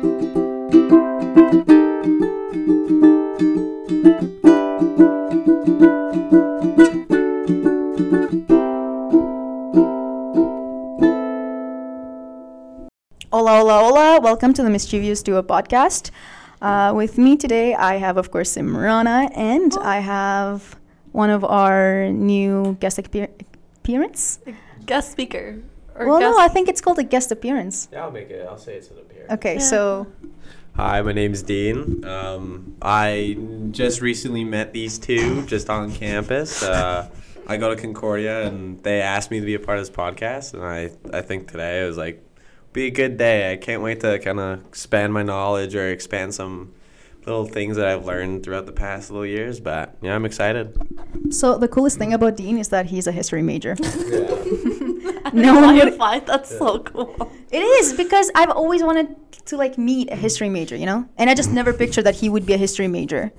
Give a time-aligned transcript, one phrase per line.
[0.00, 0.12] Hola,
[13.32, 14.20] hola, hola.
[14.22, 16.10] Welcome to the Mischievous Duo podcast.
[16.62, 20.80] Uh, with me today, I have, of course, Simrana, and I have
[21.12, 23.28] one of our new guest appear-
[23.76, 24.40] appearance.
[24.86, 25.58] guest speaker.
[26.00, 27.88] Or Well, guest no, I think it's called a guest appearance.
[27.92, 28.46] Yeah, I'll make it.
[28.48, 29.30] I'll say it's an appearance.
[29.32, 29.60] Okay, Yeah.
[29.60, 30.06] so
[30.76, 32.04] Hi, my name's Dean.
[32.06, 33.36] Um, I
[33.70, 36.62] just recently met these two just on campus.
[36.62, 37.08] Uh,
[37.46, 40.54] I go to Concordia, and they asked me to be a part of this podcast,
[40.54, 42.24] and I, I think today it was like
[42.72, 43.52] be a good day.
[43.52, 46.72] I can't wait to kind of expand my knowledge or expand some
[47.26, 49.60] little things that I've learned throughout the past little years.
[49.60, 50.78] But yeah, I'm excited.
[51.30, 53.76] so the coolest thing about Dean is that he's a history major.
[54.10, 54.79] Yeah.
[55.32, 56.20] No one would- Why?
[56.20, 57.30] That's so cool.
[57.50, 61.28] It is because I've always wanted to like meet a history major, you know, and
[61.30, 63.32] I just never pictured that he would be a history major.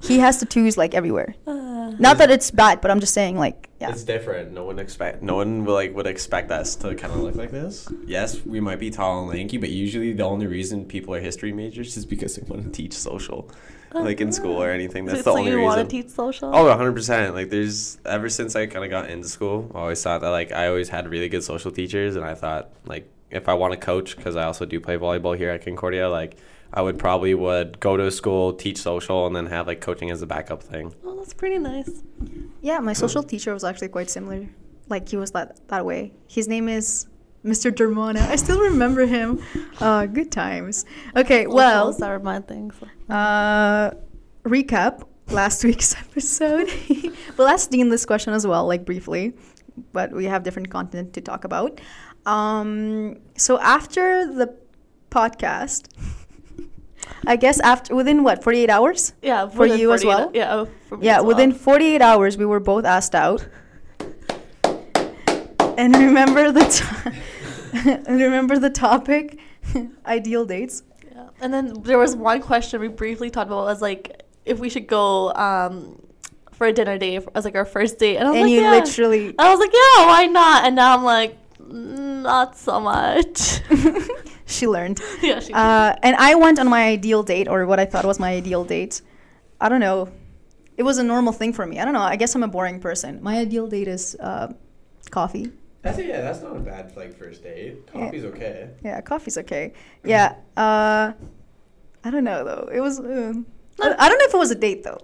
[0.00, 1.34] He has tattoos like everywhere.
[1.46, 3.90] Uh, Not that it's bad, but I'm just saying like yeah.
[3.90, 4.52] It's different.
[4.52, 5.22] No one expect.
[5.22, 7.88] No one will like would expect us to kind of look like this.
[8.06, 11.52] Yes, we might be tall and lanky, but usually the only reason people are history
[11.52, 13.50] majors is because they want to teach social,
[13.94, 15.04] like in school or anything.
[15.04, 15.88] That's so the only you want reason.
[15.88, 16.54] to teach social?
[16.54, 17.34] Oh, 100 percent.
[17.34, 20.52] Like there's ever since I kind of got into school, I always thought that like
[20.52, 23.78] I always had really good social teachers, and I thought like if I want to
[23.78, 26.36] coach, because I also do play volleyball here at Concordia, like
[26.72, 30.10] I would probably would go to a school, teach social, and then have like coaching
[30.10, 30.94] as a backup thing.
[31.04, 32.02] Oh, that's pretty nice.
[32.60, 34.48] Yeah, my social teacher was actually quite similar.
[34.88, 36.12] Like he was that that way.
[36.26, 37.06] His name is
[37.48, 37.70] Mr.
[37.72, 38.20] Dermona.
[38.28, 39.42] I still remember him.
[39.80, 40.84] Uh, good times.
[41.16, 42.74] Okay, well, are my things.
[43.08, 43.90] uh,
[44.44, 46.68] recap last week's episode.
[47.36, 49.32] we'll ask Dean this question as well, like briefly,
[49.92, 51.80] but we have different content to talk about.
[52.26, 54.54] Um, so after the
[55.10, 55.88] podcast,
[57.26, 59.12] I guess after within what forty eight hours.
[59.22, 60.30] Yeah, For you as well?
[60.34, 61.58] Yeah, for me Yeah, within well.
[61.58, 63.46] 48 hours, we were both asked out.
[65.78, 66.66] And remember the
[67.04, 67.14] and
[68.08, 69.38] remember the topic,
[70.06, 70.82] ideal dates.
[71.12, 71.28] Yeah.
[71.40, 74.86] And then there was one question we briefly talked about was like if we should
[74.86, 76.00] go um,
[76.52, 78.60] for a dinner date as like our first date, and I was And like, you
[78.62, 78.70] yeah.
[78.70, 80.64] literally I was like, yeah, why not?
[80.64, 83.60] And now I'm like, "Mm, not so much.
[84.46, 85.00] she learned.
[85.22, 88.18] yeah, she Uh, and I went on my ideal date, or what I thought was
[88.18, 89.02] my ideal date.
[89.60, 90.08] I don't know.
[90.76, 91.80] It was a normal thing for me.
[91.80, 92.00] I don't know.
[92.00, 93.20] I guess I'm a boring person.
[93.22, 94.52] My ideal date is uh,
[95.10, 95.50] coffee.
[95.88, 96.20] That's yeah.
[96.20, 97.90] That's not a bad like first date.
[97.92, 98.70] Coffee's okay.
[98.84, 99.72] Yeah, coffee's okay.
[100.04, 100.36] Yeah.
[100.56, 101.12] Uh,
[102.04, 102.68] I don't know though.
[102.72, 103.00] It was.
[103.00, 103.32] Uh,
[103.80, 105.00] I I don't know if it was a date though.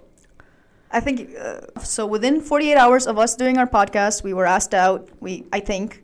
[0.91, 2.05] I think uh, so.
[2.05, 5.09] Within 48 hours of us doing our podcast, we were asked out.
[5.19, 6.03] We, I think,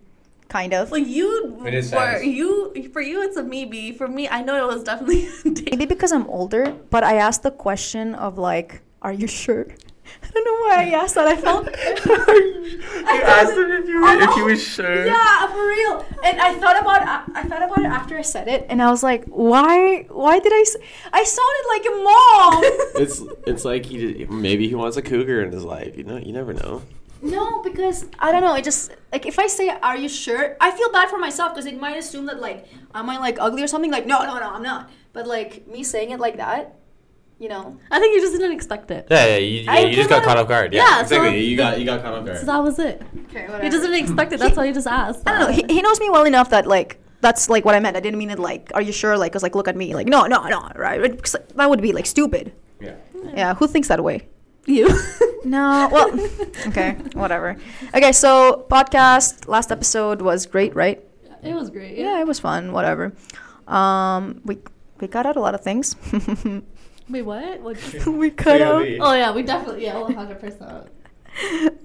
[0.49, 0.91] kind of.
[0.91, 2.25] Well, you In were sense.
[2.25, 3.91] you for you it's a maybe.
[3.93, 5.71] For me, I know it was definitely a date.
[5.71, 9.67] Maybe because I'm older, but I asked the question of like, "Are you sure?"
[10.33, 11.27] I don't know why I asked that.
[11.27, 11.67] I felt.
[13.11, 14.35] You asked him if you were, if know.
[14.35, 15.05] he was sure.
[15.05, 16.05] Yeah, for real.
[16.23, 17.01] And I thought about
[17.35, 20.03] I thought about it after I said it, and I was like, why?
[20.09, 20.63] Why did I?
[21.11, 22.63] I sounded like a mom.
[23.03, 25.97] It's it's like he did, maybe he wants a cougar in his life.
[25.97, 26.83] You know, you never know.
[27.21, 28.55] no, because I don't know.
[28.55, 31.65] It just like if I say, "Are you sure?" I feel bad for myself because
[31.65, 32.65] it might assume that like
[32.95, 33.91] am I like ugly or something.
[33.91, 34.89] Like no, no, no, I'm not.
[35.13, 36.75] But like me saying it like that,
[37.41, 37.77] you know.
[37.89, 39.07] I think you just didn't expect it.
[39.09, 39.37] Yeah, yeah.
[39.37, 40.73] You, I you just got caught off guard.
[40.73, 41.39] Yeah, Yeah, so- exactly.
[41.49, 42.37] you got you got caught off guard.
[42.37, 43.01] So that was it.
[43.25, 44.39] Okay, You just didn't expect it.
[44.43, 45.23] That's why you just asked.
[45.27, 45.51] I don't know.
[45.59, 47.97] He, he knows me well enough that like that's like what I meant.
[47.97, 49.93] I didn't mean it like, "Are you sure?" Like, cause like look at me.
[49.95, 51.01] Like, no, no, no, right?
[51.01, 52.53] Because that would be like stupid.
[52.79, 52.95] Yeah.
[53.35, 54.27] Yeah, who thinks that way?
[54.65, 54.87] you.
[55.43, 56.09] No, well,
[56.67, 57.57] okay, whatever.
[57.95, 61.03] Okay, so podcast last episode was great, right?
[61.41, 61.97] it was great.
[61.97, 62.71] Yeah, it was fun.
[62.71, 63.13] Whatever.
[63.65, 64.59] Um, we
[64.99, 65.95] we got out a lot of things.
[67.11, 67.59] Wait, what?
[67.61, 67.77] what
[68.07, 70.87] we cut out oh yeah, we definitely yeah, one hundred percent.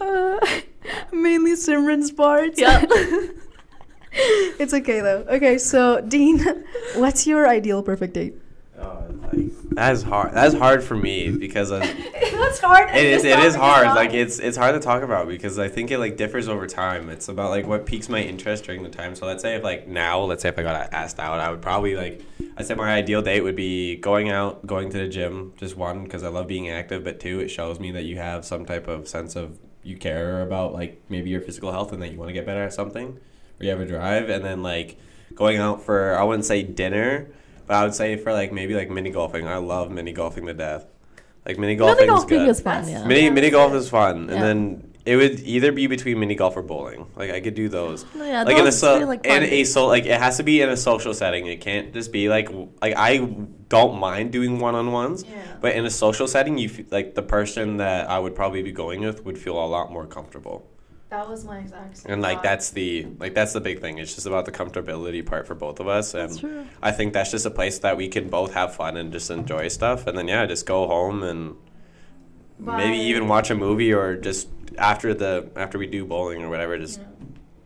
[0.01, 0.39] uh,
[1.13, 2.61] mainly Simran's parts.
[2.61, 2.85] Yeah.
[4.13, 5.25] it's okay though.
[5.29, 6.39] Okay, so Dean,
[6.97, 8.35] what's your ideal perfect date?
[8.79, 10.33] Oh, like, that is hard.
[10.33, 11.81] That's hard for me because of,
[12.47, 12.91] That's hard.
[12.91, 13.25] it is.
[13.25, 13.87] It is hard.
[13.89, 17.11] Like it's it's hard to talk about because I think it like differs over time.
[17.11, 19.15] It's about like what piques my interest during the time.
[19.15, 21.63] So let's say if like now, let's say if I got asked out, I would
[21.63, 22.23] probably like.
[22.59, 25.53] I said my ideal date would be going out, going to the gym.
[25.57, 28.45] Just one because I love being active, but two, it shows me that you have
[28.47, 32.11] some type of sense of you care about like maybe your physical health and that
[32.11, 33.09] you want to get better at something,
[33.61, 34.97] or you have a drive, and then like
[35.35, 37.29] going out for I wouldn't say dinner,
[37.67, 39.47] but I would say for like maybe like mini golfing.
[39.47, 40.87] I love mini golfing to death.
[41.47, 42.49] Like mini golfing Mini is golfing good.
[42.49, 42.89] is fun.
[42.89, 43.05] Yeah.
[43.07, 44.43] Mini mini golf is fun, and Yeah.
[44.43, 47.07] then it would either be between mini golf or bowling.
[47.15, 48.05] Like I could do those.
[48.15, 50.37] No, yeah, like in a those so feel like in a so like it has
[50.39, 51.47] to be in a social setting.
[51.47, 52.49] It can't just be like
[52.83, 53.19] like I
[53.69, 55.37] don't mind doing one on ones, Yeah.
[55.61, 58.73] but in a social setting, you f- like the person that I would probably be
[58.73, 60.67] going with would feel a lot more comfortable.
[61.09, 62.43] That was my exact same And like thought.
[62.43, 63.99] that's the like that's the big thing.
[63.99, 66.67] It's just about the comfortability part for both of us, and That's true.
[66.83, 69.69] I think that's just a place that we can both have fun and just enjoy
[69.69, 71.57] stuff, and then yeah, just go home and
[72.59, 74.49] maybe even watch a movie or just
[74.79, 77.01] after the after we do bowling or whatever, just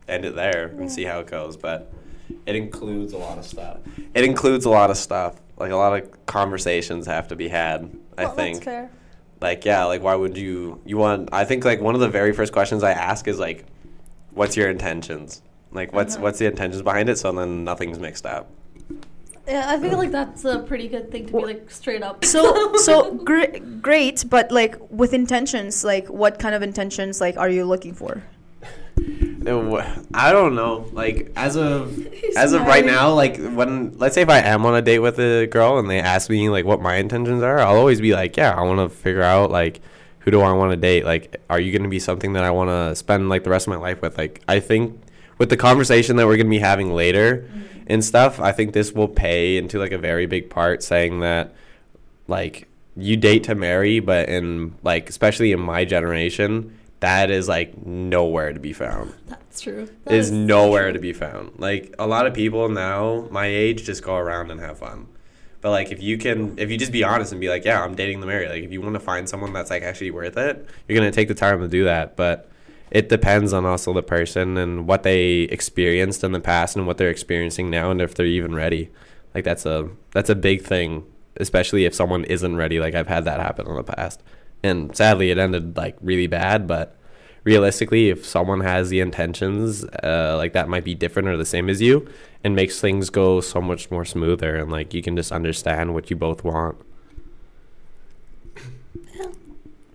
[0.07, 1.57] end it there and see how it goes.
[1.57, 1.91] But
[2.45, 3.77] it includes a lot of stuff.
[4.13, 5.35] It includes a lot of stuff.
[5.57, 7.95] Like a lot of conversations have to be had.
[8.17, 8.91] I Well, think That's fair.
[9.41, 12.31] Like yeah like why would you you want i think like one of the very
[12.31, 13.65] first questions i ask is like
[14.31, 15.41] what's your intentions
[15.71, 16.23] like what's Uh-huh.
[16.23, 18.49] what's the intentions behind it so then nothing's mixed up
[19.47, 22.23] Yeah, I feel like that's a pretty good thing to be like straight up.
[22.23, 22.41] so
[22.87, 27.65] so gr- great, but like with intentions, like what kind of intentions like are you
[27.65, 28.21] looking for?
[30.13, 30.87] I don't know.
[30.91, 34.75] Like as of as of right now like when let's say if i am on
[34.75, 37.75] a date with a girl and they ask me like what my intentions are i'll
[37.75, 39.81] always be like yeah i want to figure out like
[40.19, 41.03] who do i want to date?
[41.05, 43.67] Like are you going to be something that i want to spend like the rest
[43.67, 44.17] of my life with?
[44.17, 45.01] Like i think
[45.37, 47.83] with the conversation that we're going to be having later mm-hmm.
[47.87, 51.53] and stuff i think this will pay into like a very big part saying that
[52.27, 57.85] like you date to marry but in like especially in my generation that is like
[57.85, 59.89] nowhere to be found That's true.
[60.05, 61.59] That is nowhere to be found.
[61.59, 65.07] Like a lot of people now, my age, just go around and have fun.
[65.59, 67.95] But like if you can, if you just be honest and be like, yeah, I'm
[67.95, 68.49] dating the married.
[68.49, 71.27] Like if you want to find someone that's like actually worth it, you're gonna take
[71.27, 72.15] the time to do that.
[72.15, 72.49] But
[72.91, 76.97] it depends on also the person and what they experienced in the past and what
[76.97, 78.89] they're experiencing now and if they're even ready.
[79.35, 81.05] Like that's a that's a big thing,
[81.37, 82.79] especially if someone isn't ready.
[82.79, 84.21] Like I've had that happen in the past,
[84.63, 86.67] and sadly it ended like really bad.
[86.67, 86.97] But
[87.43, 91.69] realistically, if someone has the intentions, uh, like that might be different or the same
[91.69, 92.07] as you,
[92.43, 96.09] and makes things go so much more smoother, and like you can just understand what
[96.09, 96.77] you both want.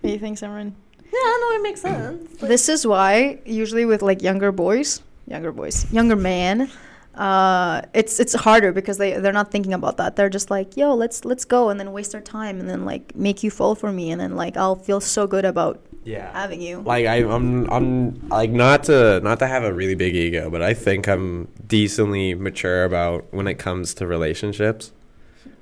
[0.01, 0.71] What do you think, Simran?
[1.03, 1.11] Yeah,
[1.41, 2.41] no, it makes sense.
[2.41, 6.69] Like, This is why usually with like younger boys, younger boys, younger man,
[7.17, 10.15] uh, it's it's harder because they they're not thinking about that.
[10.15, 13.15] They're just like, yo, let's let's go, and then waste our time, and then like
[13.15, 16.31] make you fall for me, and then like I'll feel so good about Yeah.
[16.33, 16.81] having you.
[16.81, 20.61] Like I, I'm, I'm like not to not to have a really big ego, but
[20.61, 24.91] I think I'm decently mature about when it comes to relationships.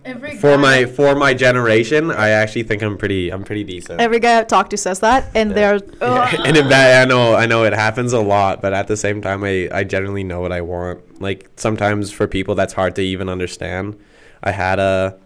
[0.05, 3.99] Every For my for my generation, I actually think I'm pretty I'm pretty decent.
[3.99, 5.55] every guy I've talked to says that, and Yeah.
[5.55, 8.87] they're Yeah, and in ba- I know I know it happens a lot, but at
[8.87, 11.19] the same time, I I generally know what I want.
[11.21, 13.97] Like sometimes for people, that's hard to even understand.
[14.43, 15.17] I had a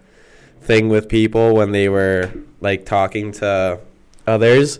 [0.61, 2.31] thing with people when they were
[2.61, 3.79] like talking to
[4.27, 4.79] others,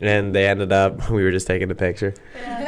[0.00, 2.14] and they ended up we were just taking a picture.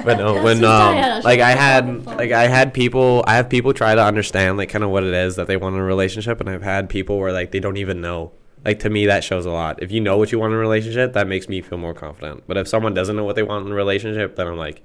[0.04, 3.94] But no, when um, like I had like I had people I have people try
[3.94, 6.48] to understand like kind of what it is that they want in a relationship, and
[6.50, 8.32] I've had people where like they don't even know.
[8.64, 9.82] Like to me, that shows a lot.
[9.82, 12.44] If you know what you want in a relationship, that makes me feel more confident.
[12.46, 14.82] But if someone doesn't know what they want in a relationship, then I'm like,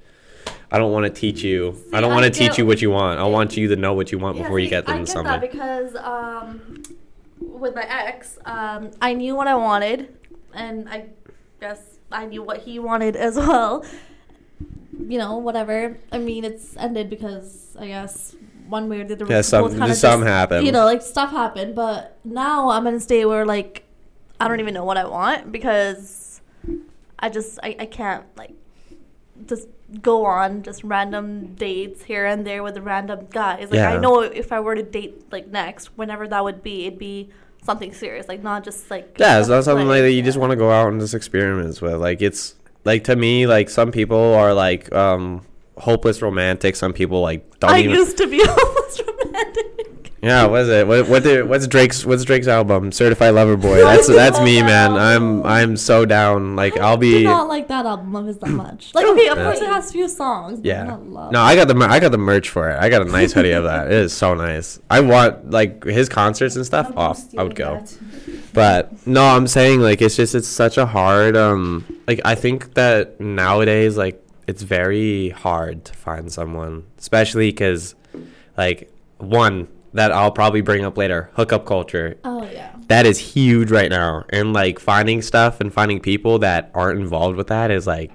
[0.72, 1.76] I don't want to teach you.
[1.92, 3.20] I don't want to teach you what you want.
[3.20, 5.04] I want you to know what you want Yeah, before you see, get I into
[5.04, 5.30] get something.
[5.30, 6.82] that because um,
[7.40, 10.12] with my ex, um, I knew what I wanted,
[10.54, 11.06] and I
[11.60, 13.84] guess I knew what he wanted as well.
[14.98, 15.96] You know, whatever.
[16.10, 18.34] I mean, it's ended because I guess
[18.68, 19.26] one way or the other.
[19.28, 20.66] Yeah, some- just some just- happened.
[20.66, 23.84] You know, like stuff happened, but now I'm in a state where like
[24.40, 26.40] I don't even know what I want because
[27.18, 28.54] I just I, I can't like
[29.46, 29.68] just
[30.02, 33.70] go on just random dates here and there with a random guys.
[33.70, 36.98] Like I know if I were to date like next, whenever that would be, it'd
[36.98, 37.30] be
[37.68, 40.50] something serious, like not just like Yeah, it's not something like that you just want
[40.52, 41.96] to go out and just experiments with.
[41.96, 45.42] Like it's like to me, like some people are like um
[45.76, 46.76] hopeless romantic.
[46.76, 47.90] Some people like don't I even.
[47.92, 49.66] used to be hopeless romantic.
[50.22, 50.86] Yeah, what is it?
[50.86, 52.90] What what did, what's Drake's what's Drake's album?
[52.90, 53.78] Certified Lover Boy.
[53.84, 54.92] That's that's me, man.
[54.92, 55.44] I'm.
[55.46, 56.56] I'm so down.
[56.56, 57.24] Like I I'll do be.
[57.24, 58.94] not like that album of his that much.
[58.94, 60.60] Like okay, of course it has few songs.
[60.62, 60.96] Yeah.
[61.00, 62.78] No, I got the I got the merch for it.
[62.78, 63.86] I got a nice hoodie of that.
[63.86, 64.80] It is so nice.
[64.90, 66.92] I want like his concerts and stuff.
[66.96, 67.84] Off, I would go.
[68.52, 72.74] But no, I'm saying like it's just it's such a hard um like I think
[72.74, 77.94] that nowadays like it's very hard to find someone, especially because
[78.56, 82.18] like one that I'll probably bring up later, hookup culture.
[82.24, 82.74] Oh yeah.
[82.88, 87.36] That is huge right now, and like finding stuff and finding people that aren't involved
[87.36, 88.10] with that is like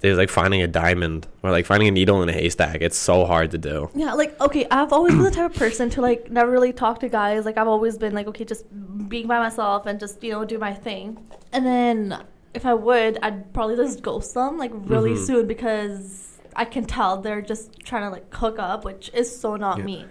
[0.00, 2.78] is like finding a diamond or like finding a needle in a haystack.
[2.80, 3.90] It's so hard to do.
[3.96, 7.00] Yeah, like okay, I've always been the type of person to like never really talk
[7.00, 7.44] to guys.
[7.44, 8.64] Like I've always been like okay, just
[9.08, 11.18] being by myself and just you know do my thing.
[11.52, 12.22] And then
[12.54, 15.26] if I would, I'd probably just ghost them like really Mhm.
[15.26, 19.56] soon because I can tell they're just trying to like hook up, which is so
[19.56, 19.84] not Yeah.
[19.84, 20.06] me.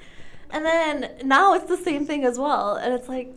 [0.51, 3.33] And then now it's the same thing as well, and it's like,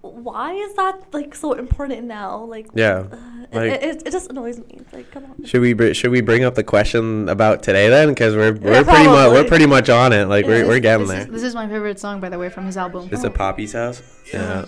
[0.00, 2.42] why is that like so important now?
[2.44, 3.04] Like, Yeah.
[3.12, 3.16] uh,
[3.52, 4.64] Like- it, it, it just annoys me.
[4.70, 5.44] It's like, come on.
[5.44, 8.08] Should we br- should we bring up the question about today then?
[8.08, 10.24] Because we're we're Yeah, pretty much we're pretty much on it.
[10.24, 10.68] Like we're Yeah.
[10.68, 11.20] we're getting This there.
[11.26, 13.08] is, this is my favorite song, by the way, from his album.
[13.12, 14.02] Is it Papi's house?
[14.32, 14.64] Yeah.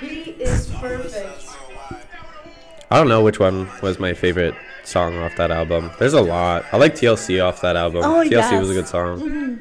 [0.00, 1.48] He is perfect.
[2.90, 5.90] I don't know which one was my favorite song off that album.
[5.98, 6.64] There's a lot.
[6.72, 8.02] I like TLC off that album.
[8.04, 9.20] Oh, TLC was a good song.
[9.20, 9.58] Mhm.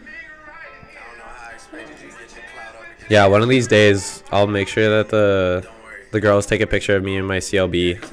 [3.09, 5.67] Yeah, one of these days I'll make sure that the
[6.11, 8.03] the girls take a picture of me in my CLB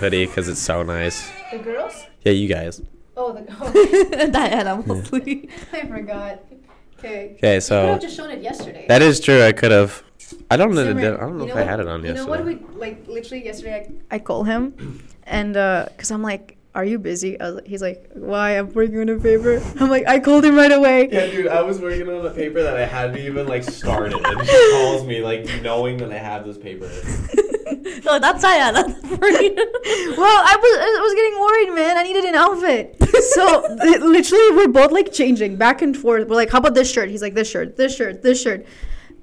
[0.00, 1.30] hoodie because it's so nice.
[1.52, 1.94] The girls?
[2.22, 2.82] Yeah, you guys.
[3.16, 5.48] Oh, the oh, Diana mostly.
[5.72, 6.40] I forgot.
[6.98, 7.36] Okay.
[7.36, 8.86] Okay, You could so have just shown it yesterday.
[8.88, 9.42] that is true.
[9.42, 10.02] I could have.
[10.50, 10.84] I don't know.
[10.84, 12.20] Simran, I don't know you if I had it on You yesterday.
[12.20, 13.06] You know what we like?
[13.06, 17.44] Literally yesterday, I, I call him, and uh, cause I'm like, "Are you busy?" I
[17.46, 18.52] was, like- he's like, "Why?
[18.58, 21.08] I'm working on a paper." I'm like, I called him right away.
[21.10, 24.46] Yeah, dude, I was working on a paper that I hadn't even like started, and
[24.46, 26.86] she calls me like knowing that I have this paper.
[26.86, 29.54] no, oh, that's Diana for you.
[30.16, 31.96] Well, I was I was getting worried, man.
[31.96, 32.96] I needed an outfit.
[33.34, 36.28] So literally, we're both like changing back and forth.
[36.28, 38.64] We're like, "How about this shirt?" He's like, "This shirt, this shirt, this shirt,"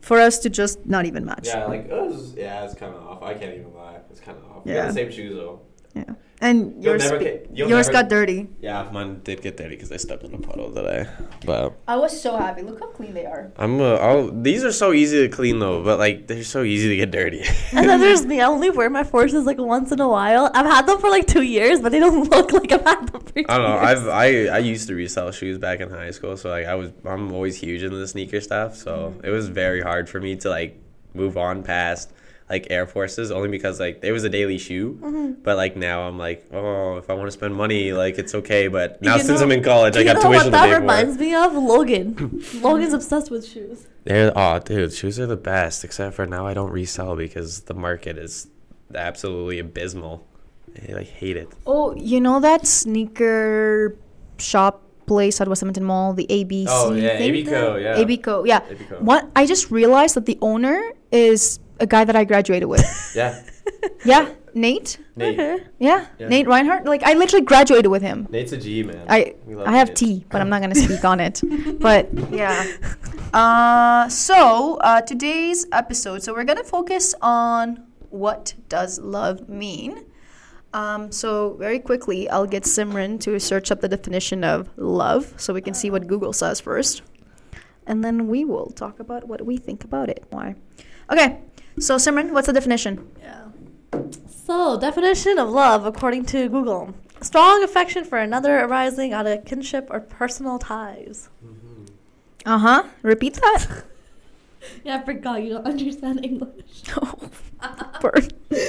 [0.01, 1.47] for us to just not even match.
[1.47, 2.33] Yeah, like it was.
[2.35, 3.23] Yeah, it's kind of off.
[3.23, 3.99] I can't even lie.
[4.09, 4.65] It's kind of off.
[4.65, 4.81] We Yeah.
[4.83, 5.61] got the same shoes though.
[5.93, 6.03] Yeah.
[6.43, 8.47] And You'll yours, never get- you'll yours never- got dirty.
[8.61, 11.05] Yeah, mine did get dirty because I stepped in a puddle today.
[11.45, 12.63] But I was so happy.
[12.63, 13.51] Look how clean they are.
[13.57, 13.79] I'm.
[13.79, 16.95] Uh, I'll, these are so easy to clean though, but like they're so easy to
[16.95, 17.43] get dirty.
[17.73, 18.41] And then there's me.
[18.41, 20.49] I only wear my forces like once in a while.
[20.55, 23.21] I've had them for like two years, but they don't look like I've had them
[23.21, 23.75] for I don't know.
[23.81, 23.99] years.
[23.99, 26.91] I've I I used to resell shoes back in high school, so like I was
[27.05, 28.75] I'm always huge into the sneaker stuff.
[28.75, 30.75] So it was very hard for me to like
[31.13, 32.11] move on past
[32.51, 34.99] like Air Forces, only because like it was a daily shoe.
[35.01, 35.41] Mm-hmm.
[35.41, 38.67] But like now I'm like, oh, if I want to spend money, like it's okay.
[38.67, 40.69] But now You since know- I'm in college, I you got know tuition what to
[40.69, 41.21] that reminds for.
[41.23, 41.53] me of?
[41.55, 42.43] Logan.
[42.61, 43.87] Logan's obsessed with shoes.
[44.03, 45.83] They're oh, dude, shoes are the best.
[45.83, 48.47] Except for now, I don't resell because the market is
[48.93, 50.27] absolutely abysmal.
[50.87, 51.49] I like hate it.
[51.65, 53.95] Oh, you know that sneaker
[54.37, 56.65] shop place at West Edmonton Mall, the ABC.
[56.69, 57.97] Oh, yeah, thing ABCO, yeah.
[57.97, 58.61] ABCO, yeah.
[58.61, 59.01] ABCO.
[59.01, 60.81] What I just realized that the owner
[61.11, 62.85] is a guy that I graduated with.
[63.15, 63.43] Yeah,
[64.05, 64.97] yeah, Nate.
[65.17, 65.37] Nate.
[65.39, 65.63] Okay.
[65.79, 66.27] Yeah, Yeah.
[66.29, 66.85] Nate Reinhardt.
[66.85, 68.27] Like I literally graduated with him.
[68.31, 69.03] Nate's a G man.
[69.09, 69.35] I
[69.65, 69.97] I have Nate.
[69.97, 71.41] tea, but I'm not gonna speak on it.
[71.79, 72.55] But yeah.
[73.33, 76.23] Uh, so uh, today's episode.
[76.23, 80.05] So we're gonna focus on what does love mean.
[80.73, 85.53] Um, so very quickly, I'll get Simran to search up the definition of love, so
[85.53, 87.01] we can see what Google says first,
[87.85, 90.23] and then we will talk about what we think about it.
[90.29, 90.55] Why?
[91.11, 91.39] Okay.
[91.79, 93.09] So Simran, what's the definition?
[93.19, 93.47] Yeah.
[94.27, 99.87] So, definition of love according to Google strong affection for another arising out of kinship
[99.89, 101.29] or personal ties.
[102.45, 102.83] Uh huh.
[103.01, 103.83] Repeat that.
[104.83, 106.83] Yeah, I forgot you don't understand English.
[108.01, 108.27] Burn.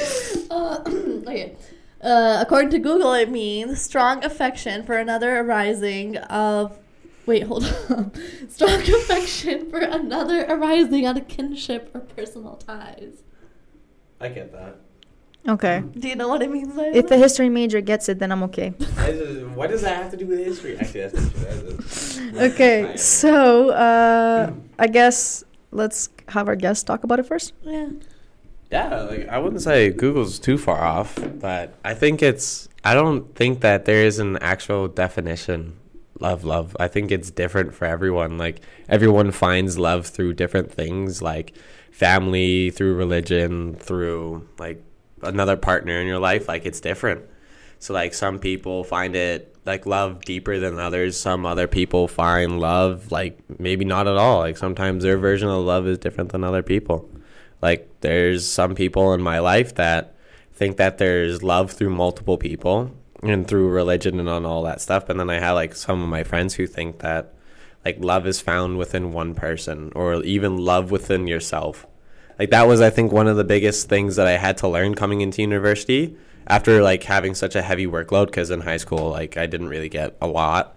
[0.51, 1.55] Uh, okay.
[2.01, 6.79] Uh, according to Google, it means strong affection for another arising of.
[7.27, 8.13] Wait, hold on.
[8.49, 13.23] strong affection for another arising out of kinship or personal ties.
[14.21, 14.77] I get that.
[15.49, 15.83] Okay.
[15.99, 16.75] Do you know what it means?
[16.75, 16.97] Diana?
[16.97, 18.75] If the history major gets it, then I'm okay.
[18.99, 20.79] I just- what does that have to do with history?
[20.79, 22.31] Actually, that's not true.
[22.33, 22.55] That's.
[22.55, 27.53] Okay, so uh, I guess let's have our guests talk about it first.
[27.63, 27.89] yeah.
[28.71, 32.71] Yeah, like I wouldn't say Google's too far off, but I think it's.
[32.83, 35.77] I don't think that there is an actual definition
[36.25, 36.77] of love.
[36.79, 38.39] I think it's different for everyone.
[38.39, 41.55] Like everyone finds love through different things, like
[41.91, 44.83] family, through religion, through like
[45.23, 46.49] another partner in your life.
[46.49, 47.23] Like it's different.
[47.79, 51.19] So like some people find it like love deeper than others.
[51.19, 54.39] Some other people find love like maybe not at all.
[54.39, 57.09] Like sometimes their version of love is different than other people.
[57.61, 60.15] Like there's some people in my life that
[60.53, 65.07] think that there's love through multiple people and through religion and on all that stuff.
[65.07, 67.35] But then I had like some of my friends who think that
[67.85, 71.87] like love is found within one person or even love within yourself.
[72.39, 74.95] Like that was I think one of the biggest things that I had to learn
[74.95, 79.37] coming into university after like having such a heavy workload because in high school like
[79.37, 80.77] I didn't really get a lot.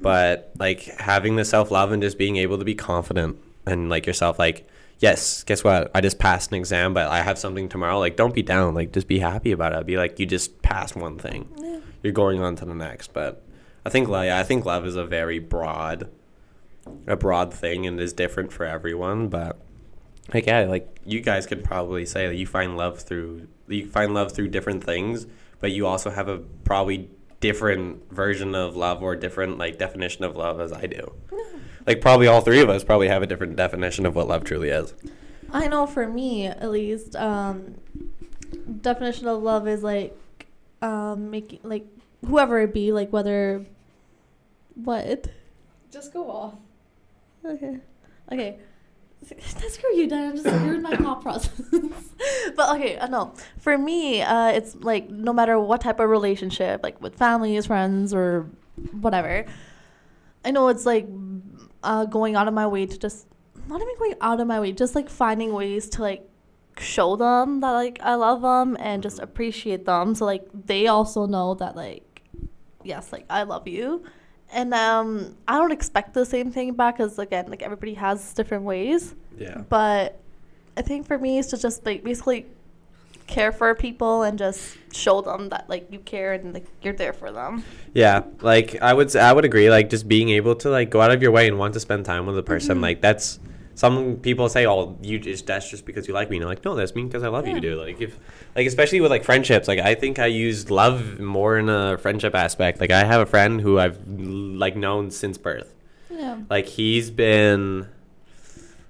[0.00, 4.06] But like having the self love and just being able to be confident and like
[4.06, 5.90] yourself like yes, guess what?
[5.94, 7.98] I just passed an exam, but I have something tomorrow.
[7.98, 8.74] Like, don't be down.
[8.74, 9.86] Like, just be happy about it.
[9.86, 11.48] Be like, you just passed one thing.
[11.58, 11.80] Yeah.
[12.02, 13.12] You're going on to the next.
[13.12, 13.42] But
[13.84, 16.08] I think, like, I think love is a very broad,
[17.06, 19.28] a broad thing, and is different for everyone.
[19.28, 19.58] But
[20.32, 24.14] like yeah, like you guys could probably say that you find love through you find
[24.14, 25.26] love through different things,
[25.60, 27.08] but you also have a probably
[27.40, 31.12] different version of love or different like definition of love as I do.
[31.86, 34.70] Like probably all three of us probably have a different definition of what love truly
[34.70, 34.92] is.
[35.52, 37.76] I know for me at least, um,
[38.80, 40.16] definition of love is like
[40.82, 41.86] um, making like
[42.26, 43.64] whoever it be, like whether
[44.74, 45.28] what.
[45.90, 46.54] Just go off.
[47.44, 47.78] Okay.
[48.32, 48.58] Okay.
[49.68, 50.36] Screw you, Dan.
[50.36, 51.60] Just ruined my thought process.
[52.56, 53.34] but okay, uh, no.
[53.58, 58.12] For me, uh, it's like no matter what type of relationship, like with families, friends,
[58.12, 58.50] or
[58.92, 59.46] whatever.
[60.44, 61.08] I know it's like
[61.82, 63.26] uh, going out of my way to just
[63.68, 66.28] not even going out of my way, just like finding ways to like
[66.78, 71.26] show them that like I love them and just appreciate them, so like they also
[71.26, 72.22] know that like
[72.84, 74.04] yes, like I love you.
[74.52, 78.62] And um i don't expect the same thing back because again like everybody has different
[78.62, 79.14] ways.
[79.36, 79.62] Yeah.
[79.68, 80.20] but
[80.78, 82.46] i think for me it's to just like basically
[83.26, 87.12] care for people and just show them that like you care and like you're there
[87.12, 89.68] for them Yeah, like I would I would agree.
[89.70, 92.04] Like just being able to like go out of your way and want to spend
[92.04, 92.82] time with a person, Mhm.
[92.82, 93.40] like that's
[93.74, 96.64] some people say, "Oh, you just that's just because you like me." And I'm like,
[96.64, 97.54] no, that's me because I love Yeah.
[97.56, 97.78] you, dude.
[97.78, 98.18] Like if
[98.54, 102.34] like especially with like friendships, like I think I used love more in a friendship
[102.34, 102.80] aspect.
[102.80, 105.74] Like I have a friend who I've like known since birth.
[106.10, 107.86] yeah Like he's been,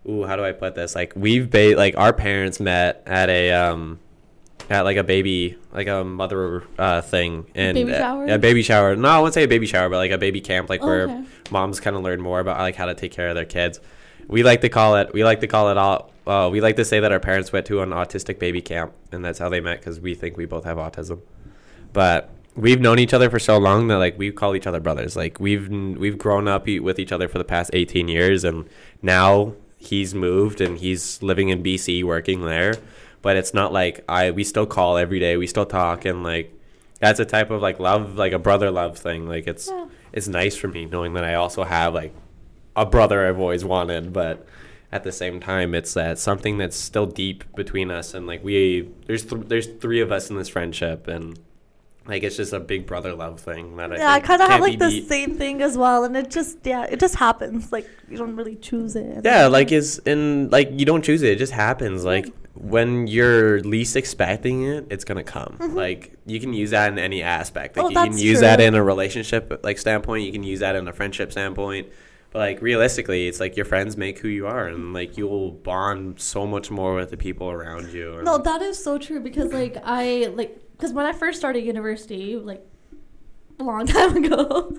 [0.08, 0.94] ooh, how do I put this?
[0.94, 3.98] Like we've ba- like our parents met at a um
[4.68, 8.26] at like a baby like a mother uh thing and Baby uh, shower?
[8.26, 8.96] a baby shower.
[8.96, 11.02] No, I wouldn't say a baby shower, but like a baby camp, like Oh, where
[11.04, 11.24] okay.
[11.50, 13.80] moms kind of learn more about like how to take care of their kids.
[14.28, 15.12] We like to call it.
[15.12, 16.10] We like to call it all.
[16.26, 19.24] Uh, we like to say that our parents went to an autistic baby camp, and
[19.24, 21.20] that's how they met because we think we both have autism.
[21.92, 25.14] But we've known each other for so long that like we call each other brothers.
[25.14, 28.68] Like we've we've grown up with each other for the past 18 years, and
[29.02, 32.74] now he's moved and he's living in BC, working there.
[33.26, 34.30] But it's not like I.
[34.30, 35.36] We still call every day.
[35.36, 36.48] We still talk, and like
[37.00, 39.26] that's a type of like love, like a brother love thing.
[39.34, 39.86] Like it's Yeah.
[40.12, 42.14] it's nice for me knowing that I also have like
[42.76, 44.46] a brother I've always wanted, but
[44.92, 48.88] at the same time, it's that something that's still deep between us, and like we
[49.06, 51.36] there's th- there's three of us in this friendship, and
[52.06, 54.60] like it's just a big brother love thing that I yeah i kind of have
[54.60, 55.08] like the beat.
[55.08, 58.54] same thing as well and it just yeah it just happens like you don't really
[58.54, 62.04] choose it Yeah, like it's and like you don't choose it; it just happens.
[62.04, 65.56] Like when you're least expecting it, it's gonna come.
[65.74, 67.76] Like you can use that in any aspect.
[67.76, 67.96] Like Mm-hmm.
[67.98, 70.24] Oh, you can use that in a relationship like standpoint.
[70.24, 71.88] You can use that in a friendship standpoint.
[72.32, 76.20] But like realistically, it's like your friends make who you are, and like you'll bond
[76.20, 78.20] so much more with the people around you.
[78.22, 82.36] No, that is so true because like I like because when I first started university,
[82.36, 82.66] like
[83.58, 84.76] a long time ago,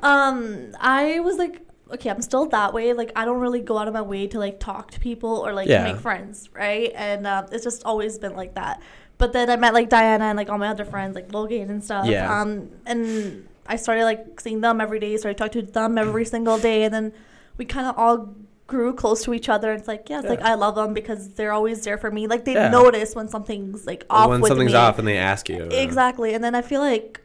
[0.00, 1.62] um, I was like,
[1.92, 2.92] okay, I'm still that way.
[2.92, 5.52] Like I don't really go out of my way to like talk to people or
[5.52, 5.84] like Yeah.
[5.92, 6.92] make friends, right?
[6.94, 8.80] And um, it's just always been like that.
[9.18, 11.82] But then I met like Diana and like all my other friends, like Logan and
[11.82, 12.06] stuff.
[12.06, 12.40] Yeah.
[12.40, 15.16] Um, and I started like seeing them every day.
[15.16, 17.12] Started talking to them every single day, and then
[17.56, 18.34] we kind of all
[18.68, 19.72] grew close to each other.
[19.72, 22.26] It's like, yeah, it's like I love them because they're always there for me.
[22.26, 22.68] Like they Yeah.
[22.68, 24.78] notice when something's like off when something's me.
[24.78, 25.64] off and they ask you.
[25.72, 27.20] Exactly, and then I feel like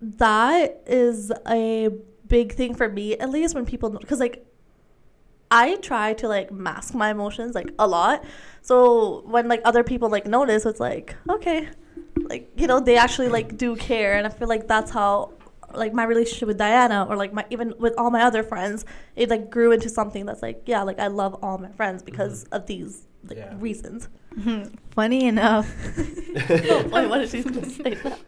[0.00, 1.88] that is a
[2.28, 4.46] big thing for me, at least when people because like
[5.50, 8.24] I try to like mask my emotions like a lot.
[8.62, 11.68] So when like other people like notice, it's like okay,
[12.16, 15.32] like you know they actually like do care, and I feel like that's how
[15.74, 18.84] like my relationship with Diana or like my even with all my other friends,
[19.14, 22.44] it like grew into something that's like yeah, like I love all my friends because
[22.44, 22.54] mm-hmm.
[22.54, 23.54] of these like Yeah.
[23.58, 24.08] reasons.
[24.90, 25.72] Funny enough,
[26.50, 27.94] oh boy, what did she say?
[27.94, 28.18] That?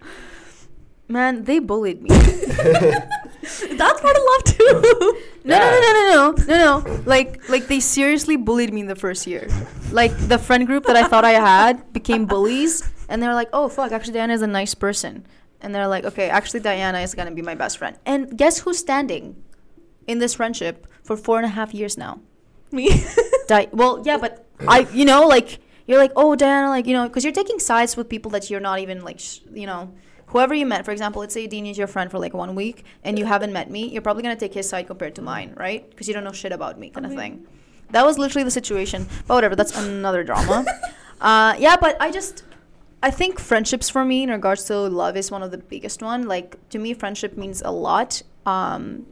[1.09, 2.09] man, they bullied me.
[3.43, 5.23] That's part of love too.
[5.45, 7.03] No, no, no, no, no, no, no, no.
[7.07, 9.49] Like, like they seriously bullied me in the first year.
[9.93, 13.69] Like the friend group that I thought I had became bullies, and they're like, "Oh
[13.69, 15.25] fuck, actually Diana is a nice person,"
[15.61, 18.79] and they're like, "Okay, actually Diana is gonna be my best friend." And guess who's
[18.79, 19.43] standing
[20.07, 22.21] in this friendship for four and a half years now?
[22.73, 22.91] Me.
[23.49, 27.09] Di- well, yeah, but I, you know, like you're like, oh, Diana, like you know,
[27.09, 29.95] because you're taking sides with people that you're not even like, sh- you know,
[30.29, 30.85] whoever you met.
[30.85, 33.53] For example, let's say Dean is your friend for like one week, and you haven't
[33.53, 33.89] met me.
[33.89, 35.89] You're probably gonna take his side compared to mine, right?
[35.91, 37.47] Because you don't know shit about me, kind of thing.
[37.91, 39.07] That was literally the situation.
[39.27, 40.65] But whatever, that's another drama.
[41.21, 42.45] uh, yeah, but I just.
[43.01, 46.27] I think friendships for me in regards to love is one of the biggest one.
[46.27, 48.23] Like to me, friendship means a lot.
[48.45, 49.07] Um,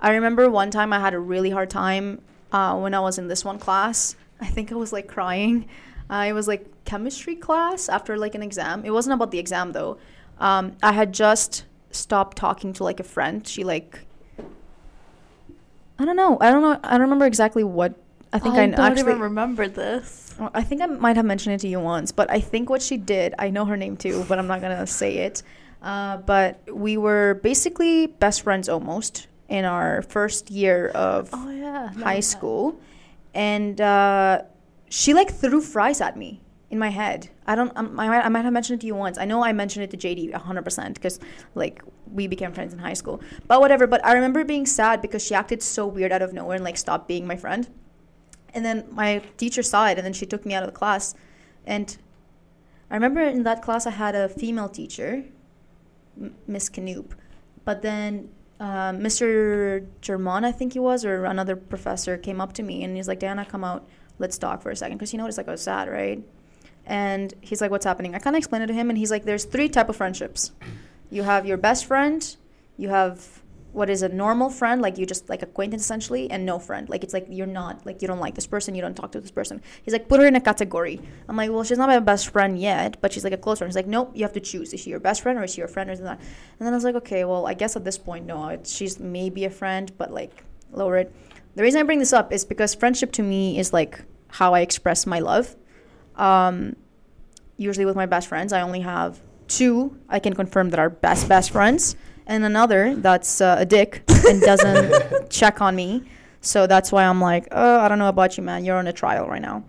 [0.00, 2.20] I remember one time I had a really hard time
[2.52, 4.14] uh, when I was in this one class.
[4.40, 5.68] I think I was like crying.
[6.08, 8.84] Uh, it was like chemistry class after like an exam.
[8.84, 9.98] It wasn't about the exam though.
[10.38, 13.46] Um, I had just stopped talking to like a friend.
[13.46, 14.00] She like
[15.98, 16.36] I don't know.
[16.40, 16.78] I don't know.
[16.84, 17.94] I don't remember exactly what
[18.32, 19.12] I think I, I, don't actually.
[19.12, 20.34] even remember this.
[20.52, 22.98] I think I might have mentioned it to you once, but I think what she
[22.98, 25.42] did, I know her name too, but I'm not gonna say it.
[25.80, 31.92] Uh, but we were basically best friends almost in our first year of Oh yeah,
[31.92, 32.78] high school,
[33.32, 34.42] and uh,
[34.90, 37.30] she like threw fries at me in my head.
[37.46, 37.72] I don't.
[37.76, 39.18] Um, I, might, I might have mentioned it to you once.
[39.18, 41.20] I know I mentioned it to JD 100 percent because
[41.54, 43.20] like we became friends in high school.
[43.46, 43.86] But whatever.
[43.86, 46.76] But I remember being sad because she acted so weird out of nowhere and like
[46.76, 47.68] stopped being my friend.
[48.54, 51.14] And then my teacher saw it, and then she took me out of the class.
[51.66, 51.96] And
[52.90, 55.24] I remember in that class I had a female teacher,
[56.46, 57.12] Miss Canoop.
[57.64, 59.86] But then uh, Mr.
[60.00, 63.18] German, I think he was, or another professor came up to me and he's like,
[63.18, 63.86] Diana, come out.
[64.18, 64.96] Let's talk for a second.
[64.96, 66.22] Because he noticed like I was sad, right?
[66.86, 68.14] And he's like, what's happening?
[68.14, 70.52] I kind of explained it to him, and he's like, there's three type of friendships.
[71.10, 72.36] You have your best friend,
[72.76, 73.42] you have
[73.76, 76.88] what is a normal friend, like you just like acquaintance essentially, and no friend.
[76.88, 79.20] Like it's like you're not like you don't like this person, you don't talk to
[79.20, 79.60] this person.
[79.82, 80.98] He's like, put her in a category.
[81.28, 83.68] I'm like, well, she's not my best friend yet, but she's like a close friend.
[83.68, 84.72] He's like, nope, you have to choose.
[84.72, 86.18] Is she your best friend or is she your friend or is that?
[86.18, 89.44] And then I was like, okay, well, I guess at this point, no, she's maybe
[89.44, 91.14] a friend, but like lower it.
[91.54, 94.60] The reason I bring this up is because friendship to me is like how I
[94.60, 95.54] express my love.
[96.16, 96.76] Um,
[97.56, 101.28] usually with my best friends, I only have two I can confirm that are best
[101.28, 106.04] best friends, and another that's uh, a dick and doesn't check on me.
[106.40, 108.64] So that's why I'm like, oh, I don't know about you, man.
[108.64, 109.64] You're on a trial right now.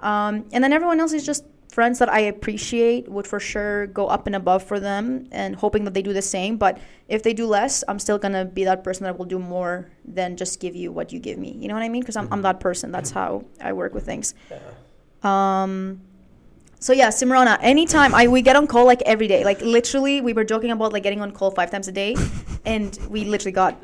[0.00, 4.08] Um, and then everyone else is just friends that I appreciate, would for sure go
[4.08, 6.56] up and above for them, and hoping that they do the same.
[6.56, 9.90] But if they do less, I'm still gonna be that person that will do more
[10.04, 11.52] than just give you what you give me.
[11.52, 12.02] You know what I mean?
[12.02, 12.90] Because I'm, I'm that person.
[12.90, 14.34] That's how I work with things.
[15.22, 16.00] Um,
[16.80, 19.44] so yeah, Simrana, anytime I we get on call like every day.
[19.44, 22.14] Like literally we were joking about like getting on call five times a day
[22.64, 23.82] and we literally got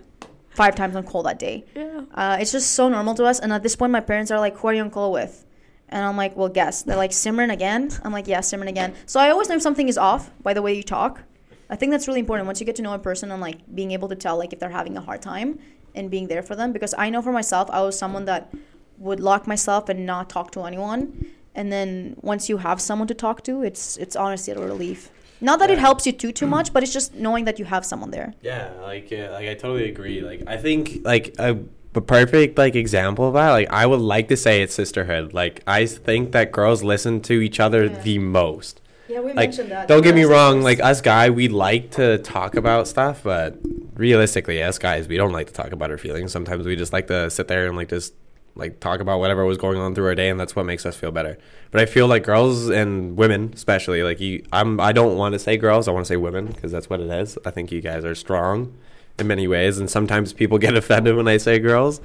[0.51, 1.65] five times on call that day.
[1.75, 2.03] Yeah.
[2.15, 4.57] Uh, it's just so normal to us and at this point my parents are like,
[4.59, 5.45] Who are you on call with?
[5.89, 6.83] And I'm like, Well guess.
[6.83, 7.91] They're like Simran again?
[8.05, 8.95] I'm like, Yeah, Simran again.
[9.07, 11.23] So I always know if something is off by the way you talk.
[11.69, 13.91] I think that's really important once you get to know a person and like being
[13.91, 15.59] able to tell like if they're having a hard time
[15.97, 18.55] and being there for them because I know for myself I was someone that
[18.99, 23.15] would lock myself and not talk to anyone and then once you have someone to
[23.15, 26.73] talk to it's it's honestly a relief not that it helps you too too much
[26.73, 29.89] but it's just knowing that you have someone there Yeah, like yeah, like I totally
[29.91, 30.21] agree.
[30.21, 31.59] Like I think like a,
[31.95, 35.33] a perfect like example of that, like I would like to say it's sisterhood.
[35.35, 38.01] Like I think that girls listen to each other Yeah.
[38.03, 38.81] the most.
[39.09, 39.87] yeah we Like mentioned that.
[39.89, 43.59] don't get me wrong, like us guy, we like to talk about stuff, but
[43.97, 46.33] realistically, as guys, we don't like to talk about our feelings.
[46.33, 48.15] Sometimes we just like to sit there and like just
[48.57, 50.97] like talk about whatever was going on through our day, and that's what makes us
[50.97, 51.39] feel better.
[51.71, 55.39] But I feel like girls and women, especially, like you, I'm, I don't want to
[55.39, 57.37] say girls, I want to say women because that's what it is.
[57.45, 58.77] I think you guys are strong
[59.19, 62.01] in many ways, and sometimes people get offended when I say girls.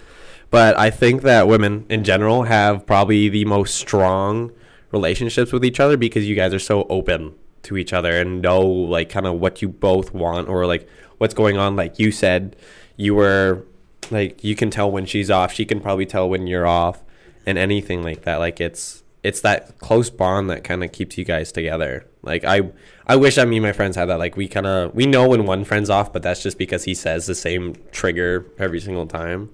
[0.49, 4.51] But I think that women in general have probably the most strong
[4.91, 8.61] relationships with each other because you guys are so open to each other and know
[8.61, 11.75] like kind of what you both want or like what's going on.
[11.75, 12.55] Like you said,
[12.97, 13.63] you were
[14.11, 15.53] like you can tell when she's off.
[15.53, 17.03] She can probably tell when you're off,
[17.45, 18.37] and anything like that.
[18.37, 22.05] Like it's it's that close bond that kind of keeps you guys together.
[22.21, 22.71] Like I
[23.07, 24.19] I wish I mean my friends had that.
[24.19, 26.93] Like we kind of we know when one friend's off, but that's just because he
[26.93, 29.49] says the same trigger every single time.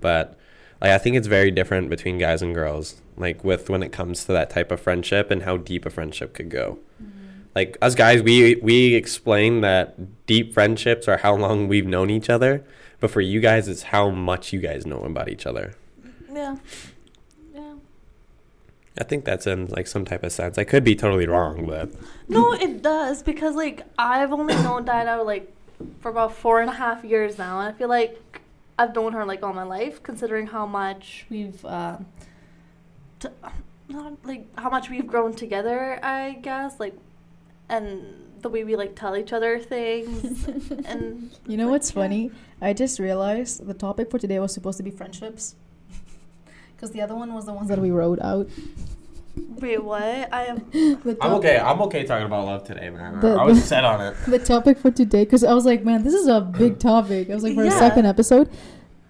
[0.00, 0.38] But
[0.80, 3.00] like I think it's very different between guys and girls.
[3.16, 6.34] Like with when it comes to that type of friendship and how deep a friendship
[6.34, 6.78] could go.
[7.02, 7.16] Mm-hmm.
[7.54, 12.28] Like us guys, we we explain that deep friendships are how long we've known each
[12.28, 12.64] other,
[13.00, 15.74] but for you guys, it's how much you guys know about each other.
[16.32, 16.56] Yeah.
[17.54, 17.74] Yeah.
[18.98, 20.58] I think that's in like some type of sense.
[20.58, 21.90] I could be totally wrong, but
[22.28, 25.52] No, it does because like I've only known Diana like
[26.00, 28.40] for about four and a half years now, and I feel like
[28.78, 31.98] I've known her like all my life, considering how much we've uh,
[33.20, 33.28] t-
[33.88, 35.98] not like how much we've grown together.
[36.02, 36.94] I guess like,
[37.68, 40.46] and the way we like tell each other things,
[40.84, 42.02] and you know like, what's yeah.
[42.02, 42.30] funny
[42.62, 45.56] i just realized the topic for today was supposed to be friendships
[46.76, 48.48] because the other one was the ones that we wrote out
[49.60, 50.32] Wait, what?
[50.32, 50.56] I am.
[50.72, 51.58] the I'm okay.
[51.58, 53.20] I'm okay talking about love today, man.
[53.20, 54.16] The- I was the- set on it.
[54.26, 57.28] the topic for today because I was like, man, this is a big topic.
[57.28, 58.48] I was like, for a second episode,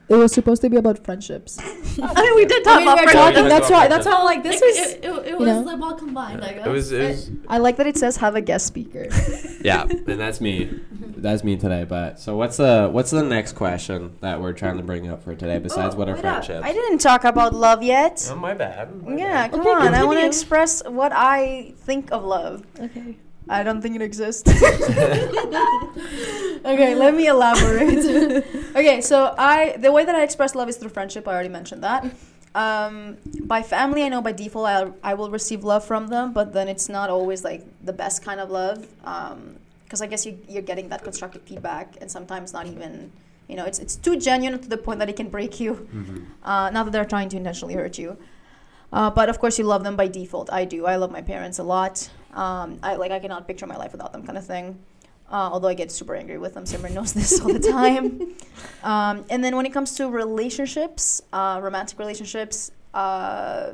[0.09, 1.59] it was supposed to be about friendships.
[2.03, 3.13] I mean, we did talk I mean, about we're friendship.
[3.15, 3.43] talking.
[3.45, 3.77] Yeah, That's yeah.
[3.77, 3.89] why.
[3.89, 4.25] That's how.
[4.25, 4.93] Like this It- is.
[4.95, 5.61] It, it, it you was know.
[5.63, 6.45] like well combined.
[6.45, 6.67] I guess.
[6.67, 9.07] It was, it was I like that it says have a guest speaker.
[9.63, 10.81] yeah, and that's me.
[11.19, 11.85] That's me today.
[11.85, 15.35] But so what's the what's the next question that we're trying to bring up for
[15.35, 16.45] today besides oh, what are Wait up.
[16.45, 16.65] friendships?
[16.65, 18.29] I didn't talk about love yet.
[18.31, 19.03] Oh, my bad.
[19.03, 19.51] my Yeah, bad.
[19.53, 19.95] come Okay, on.
[19.95, 22.65] I want to express what I think of love.
[22.79, 23.17] Okay.
[23.49, 24.51] I don't think it exists.
[24.65, 25.29] okay,
[26.95, 28.05] let me elaborate.
[28.77, 31.27] okay, so I the way that I express love is through friendship.
[31.29, 32.05] I already mentioned that.
[32.55, 36.53] Um, by family, I know by default I I will receive love from them, but
[36.53, 38.87] then it's not always like the best kind of love.
[39.05, 43.13] Um, because I guess you you're getting that constructive feedback, and sometimes not even.
[43.49, 45.75] You know, it's it's too genuine to the point that it can break you.
[45.75, 46.25] Mm-hmm.
[46.43, 48.19] Uh, not that they're trying to intentionally hurt you.
[48.93, 50.53] Uh, but of course, you love them by default.
[50.53, 50.87] I do.
[50.87, 52.11] I love my parents a lot.
[52.37, 53.11] Um, I like.
[53.11, 54.79] I cannot picture my life without them, kind of thing.
[55.29, 58.05] Uh, although I get super angry with them, Simran knows this all the time.
[58.85, 63.73] um, and then when it comes to relationships, uh, romantic relationships, uh,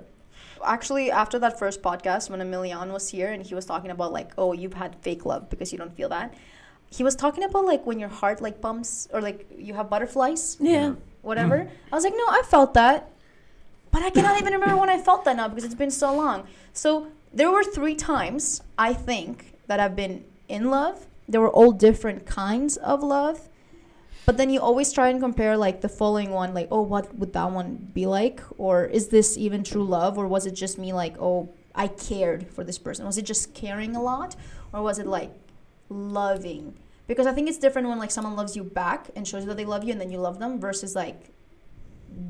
[0.64, 4.31] actually after that first podcast when Emilian was here and he was talking about like,
[4.38, 6.33] oh, you've had fake love because you don't feel that.
[6.90, 10.57] He was talking about like when your heart like pumps or like you have butterflies
[10.61, 10.94] Yeah.
[11.22, 11.68] whatever.
[11.90, 13.11] I was like, no, I felt that.
[13.90, 16.46] But I cannot even remember when I felt that now because it's been so long.
[16.72, 21.07] So there were three times, I think, that I've been in love.
[21.29, 23.49] There were all different kinds of love.
[24.25, 27.33] But then you always try and compare like the following one, like, oh, what would
[27.33, 28.40] that one be like?
[28.57, 30.16] Or is this even true love?
[30.16, 33.05] Or was it just me like, oh, I cared for this person?
[33.07, 34.37] Was it just caring a lot?
[34.73, 35.33] Or was it like
[35.88, 36.75] loving?
[37.09, 39.57] Because I think it's different when like someone loves you back and shows you that
[39.57, 41.31] they love you and then you love them versus like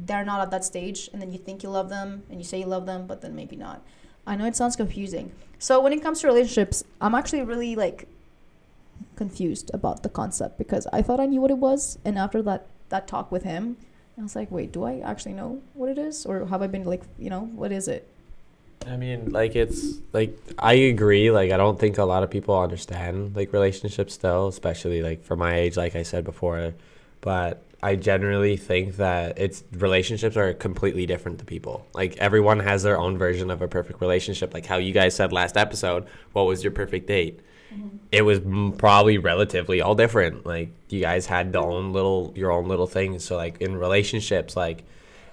[0.05, 2.61] they're not at that stage and then you think you love them and you say
[2.61, 3.85] you love them but then maybe not.
[4.27, 5.33] I know it sounds confusing.
[5.59, 8.09] So when it comes to relationships, I'm actually really like
[9.17, 12.67] confused about the concept because I thought I knew what it was and after that
[12.89, 13.77] that talk with him,
[14.19, 16.85] I was like, wait, do I actually know what it is or have I been
[16.85, 18.07] like, you know, what is it?
[18.87, 21.31] I mean, like it's like I agree.
[21.31, 25.37] Like I don't think a lot of people understand like relationships still, especially like for
[25.37, 26.75] my age, like I said before.
[27.21, 31.85] But I generally think that it's relationships are completely different to people.
[31.95, 34.55] Like everyone has their own version of a perfect relationship.
[34.55, 37.41] Like how you guys said last episode, what was your perfect date?
[37.75, 37.97] Mm-hmm.
[38.13, 40.47] It was m- probably relatively all different.
[40.47, 43.25] Like you guys had the own little your own little things.
[43.25, 44.85] So like in relationships, like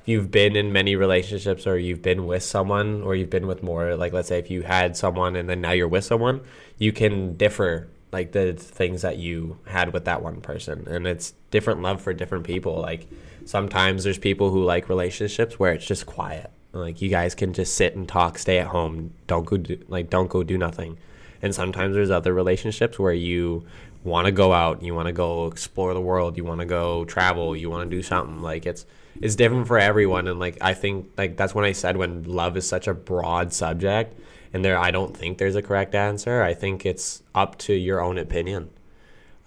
[0.01, 3.62] if you've been in many relationships or you've been with someone or you've been with
[3.62, 6.41] more like let's say if you had someone and then now you're with someone
[6.77, 10.87] you can differ like the things that you had with that one person.
[10.87, 12.79] And it's different love for different people.
[12.79, 13.07] Like
[13.45, 16.51] sometimes there's people who like relationships where it's just quiet.
[16.71, 20.09] Like you guys can just sit and talk stay at home don't go do, like
[20.09, 20.97] don't go do nothing.
[21.41, 23.65] And sometimes there's other relationships where you
[24.03, 27.03] want to go out you want to go explore the world you want to go
[27.03, 28.41] travel you want to do something.
[28.41, 28.85] Like it's
[29.21, 30.27] it's different for everyone.
[30.27, 33.53] And like i think like that's when i said when love is such a broad
[33.53, 34.19] subject
[34.53, 36.41] and there i don't think there's a correct answer.
[36.41, 38.69] I think it's up to your own opinion.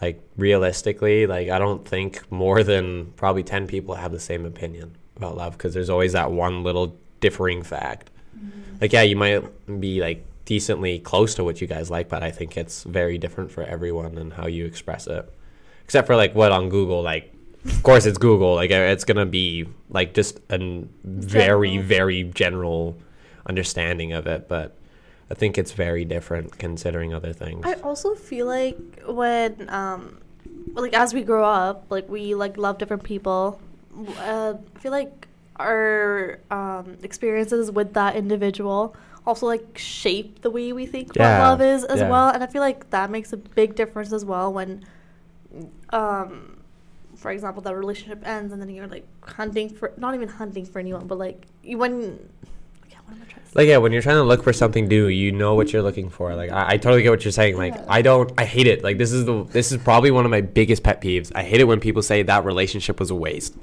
[0.00, 4.96] Like realistically like i don't think more than probably 10 people have the same opinion
[5.16, 8.10] about love because there's always that one little differing fact.
[8.80, 12.32] Like yeah you might be like decently close to what you guys like but i
[12.32, 15.32] think it's very different for everyone and how you express it.
[15.84, 17.32] Except for like what on google like
[17.64, 18.56] of course it's google.
[18.56, 22.98] Like uh, it's gonna be like just a very very general
[23.46, 24.76] understanding of it but
[25.30, 30.18] i think it's very different considering other things I also feel like when um
[30.74, 33.60] like as we grow up, like we like love different people.
[34.18, 40.72] Uh, I feel like our um experiences with that individual also like shape the way
[40.72, 42.08] we think Yeah, what love is as yeah.
[42.10, 44.84] well, and I feel like that makes a big difference as well when
[45.90, 46.58] um
[47.16, 50.78] for example that relationship ends and then you're like hunting for not even hunting for
[50.78, 51.94] anyone but like you when
[52.86, 53.41] okay, what am I trying to say?
[53.54, 56.08] Like yeah when you're trying to look for something new you know what you're looking
[56.08, 56.34] for.
[56.34, 57.56] Like i, I totally get what you're saying.
[57.56, 58.82] Like i don't i hate it.
[58.82, 61.32] Like this is the this is probably one of my biggest pet peeves.
[61.34, 63.56] I hate it when people say that relationship was a waste.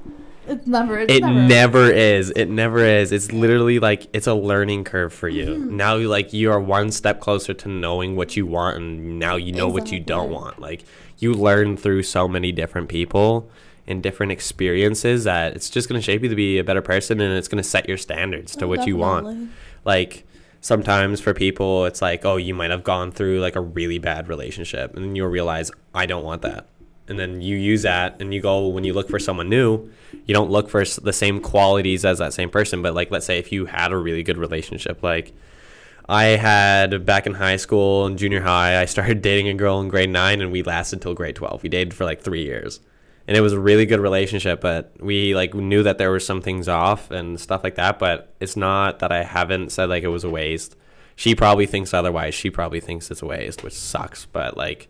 [0.46, 0.98] It's never.
[0.98, 1.46] It's it never.
[1.46, 2.30] never is.
[2.30, 3.12] It never is.
[3.12, 5.46] It's literally like it's a learning curve for you.
[5.46, 5.76] Mm-hmm.
[5.76, 9.36] now you like you are one step closer to knowing what you want and now
[9.36, 10.58] you know what you don't want.
[10.58, 10.82] Like
[11.18, 13.48] you learn through so many different people
[13.86, 17.20] and different experiences that it's just going to shape you to be a better person
[17.20, 19.50] and it's going to set your standards to Oh, what you want.
[19.84, 20.26] Like
[20.60, 24.28] sometimes for people it's like oh you might have gone through like a really bad
[24.28, 26.66] relationship and you'll realize i don't want that.
[27.08, 29.90] And then you use that and you go when you look for someone new
[30.26, 33.38] you don't look for the same qualities as that same person but like let's say
[33.38, 35.32] if you had a really good relationship like
[36.08, 39.88] i had back in high school and junior high i started dating a girl in
[39.88, 42.78] grade 9 and we lasted until grade 12 we dated for like three years
[43.26, 46.40] and it was a really good relationship but we like knew that there were some
[46.40, 50.08] things off and stuff like that but it's not that i haven't said like it
[50.08, 50.76] was a waste.
[51.16, 52.34] She probably thinks otherwise.
[52.34, 54.88] She probably thinks it's a waste which sucks but like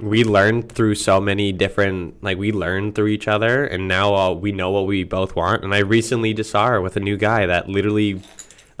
[0.00, 4.32] we learned through so many different like we learned through each other and now uh,
[4.32, 7.18] we know what we both want and i recently just saw her with a new
[7.18, 8.22] guy that literally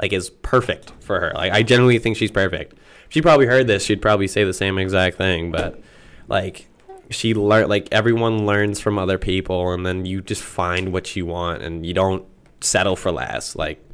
[0.00, 1.32] like is perfect for her.
[1.34, 2.74] Like i genuinely think she's perfect.
[3.10, 3.84] She probably heard this.
[3.84, 5.78] She'd probably say the same exact thing but
[6.28, 6.68] like
[7.10, 11.26] she learned like everyone learns from other people and then you just find what you
[11.26, 12.24] want and you don't
[12.60, 13.56] settle for less.
[13.56, 13.84] Like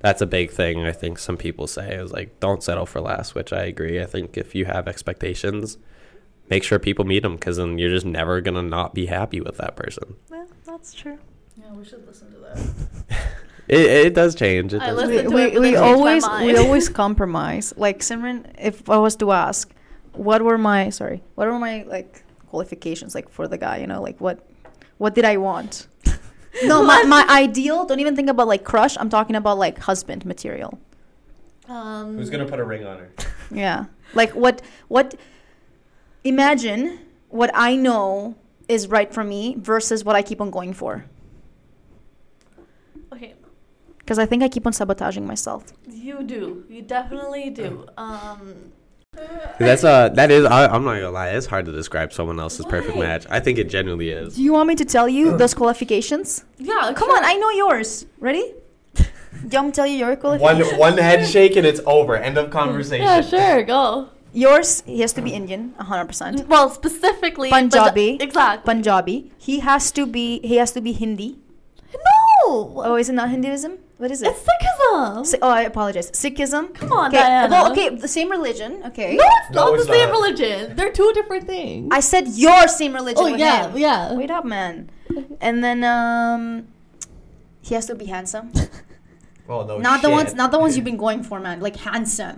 [0.00, 0.84] that's a big thing.
[0.84, 4.00] I think some people say is like don't settle for less, which I agree.
[4.00, 5.76] I think if you have expectations,
[6.50, 9.58] make sure people meet them because then you're just never gonna not be happy with
[9.58, 10.16] that person.
[10.30, 11.18] Yeah, that's true.
[11.56, 13.18] Yeah, we should listen to that.
[13.68, 14.74] It, it does change.
[14.74, 15.28] It does listen change.
[15.28, 17.72] to we, it, we, we then my always we always compromise.
[17.76, 19.72] Like Simran, if I was to ask,
[20.14, 22.21] what were my sorry, what were my like
[22.52, 23.76] qualifications like for the guy?
[23.82, 24.36] You know, like what
[24.98, 25.88] what did I want?
[26.70, 27.84] no, my, my ideal.
[27.88, 28.94] Don't even think about like crush.
[29.00, 30.78] I'm talking about like husband material.
[31.68, 33.10] Um, Who's gonna put a ring on her?
[33.64, 35.14] Yeah, like what what?
[36.24, 36.82] Imagine
[37.28, 38.36] what I know
[38.68, 40.92] is right for me versus what I keep on going for.
[43.12, 43.34] Okay,
[43.98, 45.62] Because I think I keep on sabotaging myself.
[45.88, 46.64] you do.
[46.68, 47.86] You definitely do.
[47.98, 48.72] Um,
[49.58, 51.28] That's uh that is I, I'm not gonna lie.
[51.30, 53.04] It's hard to describe someone else's perfect Why?
[53.06, 53.26] match.
[53.30, 54.36] I think it genuinely is.
[54.36, 56.44] Do you want me to tell you those qualifications?
[56.58, 57.16] yeah, Come sure.
[57.18, 58.06] on, I know yours.
[58.18, 58.54] Ready?
[58.94, 59.04] Do
[59.50, 60.78] you want me to tell you your One qualifications?
[60.80, 62.16] one head shake and it's over.
[62.16, 63.04] End of conversation.
[63.06, 64.08] Yeah, sure, go.
[64.32, 66.46] Yours, he has to be Indian, 100%.
[66.46, 68.16] Well, specifically Punjabi.
[68.18, 68.64] Punja- exactly.
[68.74, 69.32] Punjabi.
[69.36, 71.36] He has to be he has to be Hindi.
[71.92, 73.76] no, Oh, is it not Hinduism?
[74.02, 74.26] What is it?
[74.34, 75.24] it's Sikhism.
[75.24, 76.10] Si- oh, I apologize.
[76.10, 76.74] Sikhism.
[76.74, 77.18] Come on, okay.
[77.22, 77.48] Diana.
[77.48, 78.82] Well, okay, the same religion.
[78.86, 79.14] Okay.
[79.14, 80.20] No, it's No, not it's the same not.
[80.20, 80.74] religion.
[80.74, 81.86] They're two different things.
[81.92, 83.22] I said your same religion.
[83.24, 83.78] oh with yeah, him.
[83.78, 84.12] yeah.
[84.14, 84.90] Wait up, man.
[85.40, 86.66] And then um,
[87.60, 88.50] he has to be handsome.
[89.48, 89.78] Oh no.
[89.78, 91.60] not the ones, not the ones you've been going for, man.
[91.60, 92.36] Like handsome,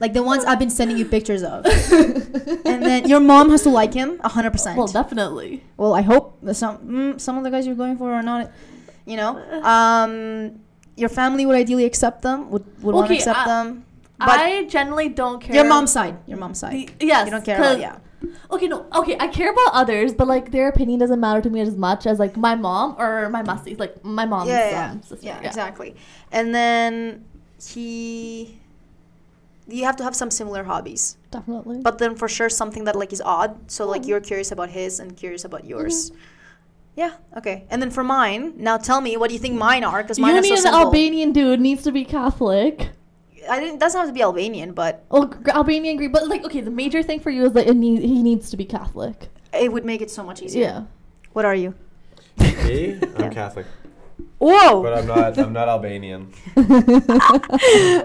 [0.00, 1.66] like the ones I've been sending you pictures of.
[2.64, 4.78] and then your mom has to like him, hundred percent.
[4.78, 5.62] Well, definitely.
[5.76, 8.52] Well, I hope that some mm, some of the guys you're going for are not,
[9.04, 9.36] you know.
[9.62, 10.60] Um,
[10.96, 12.50] your family would ideally accept them.
[12.50, 13.84] Would would want to accept I- them.
[14.18, 15.54] But I generally don't care.
[15.56, 16.72] your mom's side, your mom's side.
[16.74, 17.24] Y- Yes.
[17.26, 17.98] You don't care about yeah.
[18.50, 18.86] Okay, no.
[18.94, 22.06] Okay, I care about others, but like their opinion doesn't matter to me as much
[22.06, 25.26] as like my mom or my musties, like my mom's yeah, yeah, um, sister.
[25.26, 25.94] yeah, exactly.
[26.32, 27.24] And then
[27.60, 28.60] he,
[29.68, 31.80] you have to have some similar hobbies, Definitely.
[31.82, 33.70] but then for sure something that like is odd.
[33.70, 34.08] So like Mhm.
[34.08, 36.12] you're curious about his and curious about yours.
[36.96, 37.14] Yeah.
[37.36, 37.66] Okay.
[37.70, 40.02] And then for mine, now tell me what do you think mine are?
[40.02, 40.80] Because mine you are need so an simple.
[40.80, 42.90] Albanian dude needs to be Catholic.
[43.50, 43.78] I didn't.
[43.78, 47.02] Doesn't have to be Albanian, but Oh, gr- Albanian Greek, but like okay, the major
[47.02, 49.28] thing for you is that it need, he needs to be Catholic.
[49.52, 50.62] it would make it so much easier.
[50.62, 50.82] Yeah.
[51.32, 51.74] What are you?
[52.38, 52.98] Me?
[53.02, 53.28] I'm Yeah.
[53.30, 53.66] Catholic,
[54.38, 54.82] Whoa.
[54.82, 55.38] but I'm not.
[55.38, 56.32] I'm not Albanian.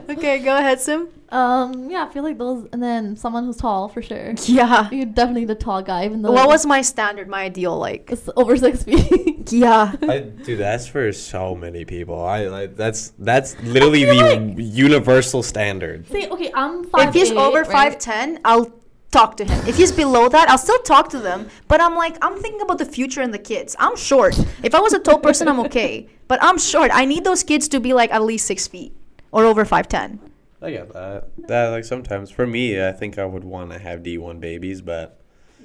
[0.10, 1.10] okay, go ahead, Sim.
[1.30, 1.90] Um.
[1.90, 4.34] Yeah, I feel like those, and then someone who's tall for sure.
[4.46, 4.90] Yeah.
[4.90, 8.10] you're definitely the tall guy, even though What was my standard, my ideal like?
[8.12, 9.52] it's over six feet.
[9.52, 9.94] Yeah.
[10.02, 12.24] I, dude, that's for so many people.
[12.24, 16.08] I like that's that's literally the like- universal standard.
[16.08, 17.10] See, okay, I'm five.
[17.10, 18.72] if he's over five ten, I'll
[19.12, 19.68] talk to him.
[19.68, 21.50] If he's below that, I'll still talk to them.
[21.68, 23.76] But I'm like, I'm thinking about the future and the kids.
[23.80, 24.38] I'm short.
[24.64, 26.08] If I was a tall person, I'm okay.
[26.28, 26.92] But I'm short.
[26.94, 28.96] I need those kids to be like at least six feet
[29.32, 30.20] or over five ten.
[30.62, 31.30] I get that.
[31.48, 34.82] That like sometimes for me, I think I would want to have D one babies,
[34.82, 35.20] but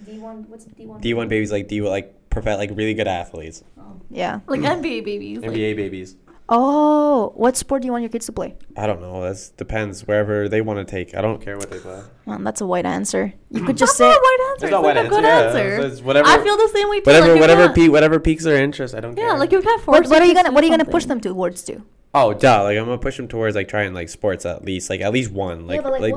[0.06, 0.44] D one.
[0.48, 1.00] What's D one?
[1.00, 4.00] D one babies like D like perfect like really good athletes, oh.
[4.10, 4.40] Yeah.
[4.46, 5.38] like NBA babies.
[5.40, 6.16] like- NBA babies.
[6.48, 8.54] Oh, what sport do you want your kids to play?
[8.76, 9.22] I don't know.
[9.22, 11.14] That depends wherever they want to take.
[11.16, 12.02] I don't care what they play.
[12.26, 13.32] Well, that's a white answer.
[13.50, 14.08] You could just That's say.
[14.08, 14.60] not a white answer.
[14.60, 15.64] There's It's no like white a good answer, yeah.
[15.74, 15.86] answer.
[15.86, 17.04] It's whatever- I feel the same way too.
[17.10, 18.94] Whatever, like, whatever, can't- whatever piques their interest.
[18.94, 19.26] I don't care.
[19.26, 20.00] Yeah, like you can't force.
[20.00, 21.20] What, what are you gonna What are do you gonna push something.
[21.22, 21.82] them towards to?
[22.12, 22.62] Oh, duh!
[22.62, 25.32] Like I'm gonna push them towards like trying like sports at least, like at least
[25.32, 25.66] one.
[25.66, 26.14] Like like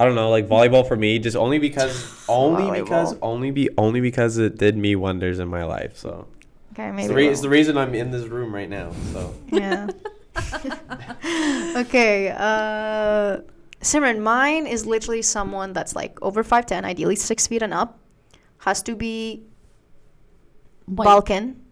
[0.00, 4.00] I don't know, like volleyball for me, just only because, only because, only be, only
[4.00, 5.96] because it did me wonders in my life.
[5.98, 6.26] So
[6.78, 8.92] Okay, it's the, re- we'll- it's the reason I'm in this room right now.
[9.12, 9.88] So Yeah.
[11.76, 12.30] okay.
[12.30, 13.38] Uh,
[13.80, 17.98] Simran, mine is literally someone that's like over 5'10, ideally six feet and up.
[18.58, 19.44] Has to be
[20.86, 21.04] White.
[21.04, 21.62] Balkan.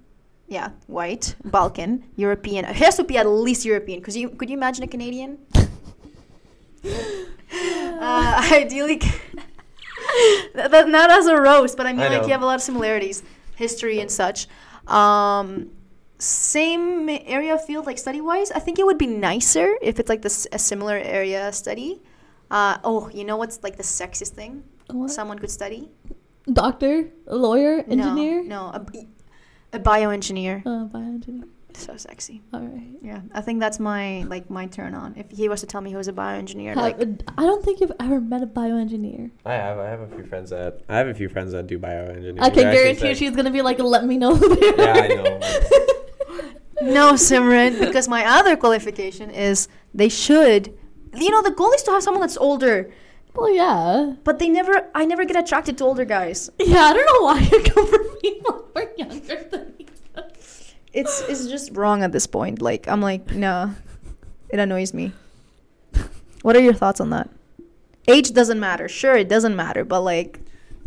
[0.48, 2.64] Yeah, white, Balkan, European.
[2.66, 4.00] It has to be at least European.
[4.00, 5.38] Cause you could you imagine a Canadian?
[6.84, 8.98] uh, ideally,
[10.54, 12.54] that, that- not as a roast, but I mean I like you have a lot
[12.54, 13.24] of similarities,
[13.56, 14.46] history and such.
[14.86, 15.70] Um,
[16.18, 18.50] same area of field, like study wise.
[18.50, 22.02] I think it would be nicer if it's like this a similar area study.
[22.50, 25.10] Uh, oh, you know what's like the sexiest thing What?
[25.10, 25.90] someone could study?
[26.52, 28.42] Doctor, lawyer, engineer?
[28.44, 28.70] No.
[28.70, 28.86] No,
[29.72, 30.62] a, a bioengineer.
[30.64, 31.48] Uh, bioengineer.
[31.76, 32.40] So sexy.
[32.54, 32.88] All right.
[33.02, 35.14] Yeah, I think that's my like my turn on.
[35.16, 36.98] If he was to tell me he was a bioengineer, Have- like
[37.36, 39.30] I don't think you've ever met a bioengineer.
[39.44, 41.78] I have, I have a few friends that, I have a few friends that do
[41.78, 42.40] bioengineering.
[42.40, 45.08] I can guarantee you she's gonna be like, "Let me know." who they Yeah, I
[45.08, 45.38] know.
[46.94, 50.76] no, Simran, because my other qualification is they should.
[51.14, 52.90] You know, the goal is to have someone that's older,
[53.34, 54.14] well, yeah.
[54.24, 54.88] but they never.
[54.94, 56.50] I never get attracted to older guys.
[56.58, 59.65] Yeah, I don't know why you come for people who are younger than me.
[60.96, 62.60] It's it's just wrong at this point.
[62.62, 63.74] Like I'm like, no,
[64.48, 65.12] it annoys me.
[66.42, 67.28] What are your thoughts on that?
[68.08, 68.88] Age doesn't matter.
[68.88, 70.40] Sure, it doesn't matter, but like,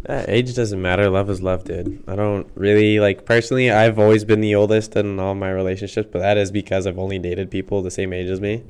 [0.07, 1.10] Uh, age doesn't matter.
[1.10, 2.01] Love is love, dude.
[2.07, 3.70] I don't really like personally.
[3.70, 7.20] I've always been the oldest in all my relationships, but that is because I've only
[7.20, 8.64] dated people the same age as me.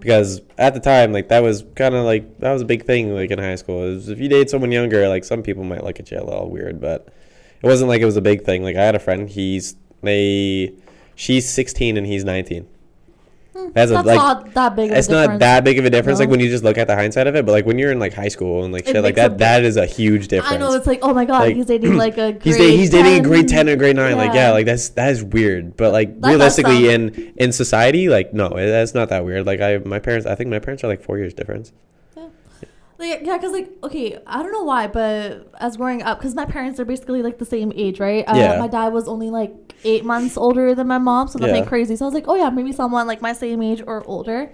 [0.00, 3.14] Because at the time, like that was kind of like that was a big thing,
[3.14, 3.84] like in high school.
[3.84, 6.50] Is if you date someone younger, like some people might look at you a little
[6.50, 7.08] weird, but
[7.62, 8.62] it wasn't like it was a big thing.
[8.62, 9.30] Like I had a friend.
[9.30, 10.72] He's they,
[11.14, 12.66] she's 16 and he's 19.
[13.54, 14.90] Hmm, that's a, That's like not that big.
[14.90, 16.96] Of it's not that big of a difference like when you just look at the
[16.96, 19.04] hindsight of it but like when you're in like high school and like It shit
[19.04, 21.54] like that that is a huge difference I know it's like, oh my god, Like,
[21.56, 22.32] he's dating like a.
[22.32, 23.68] Grade he's, da- he's dating a grade 10 10.
[23.68, 24.50] or grade 9 like yeah Yeah.
[24.52, 28.92] like that's that is weird but like That realistically in in society like no that's
[28.92, 31.32] not that weird like i my parents i think my parents are like four years
[31.32, 31.72] difference
[33.10, 36.44] Like, yeah, because like, okay, I don't know why, but as growing up, because my
[36.44, 38.24] parents are basically like the same age, right?
[38.28, 38.58] Uh, Yeah.
[38.58, 39.52] My dad was only like
[39.84, 41.68] eight months older than my mom, so nothing Yeah.
[41.68, 41.96] crazy.
[41.96, 44.50] So I was like, oh yeah, maybe someone like my same age or older.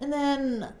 [0.00, 0.72] And then,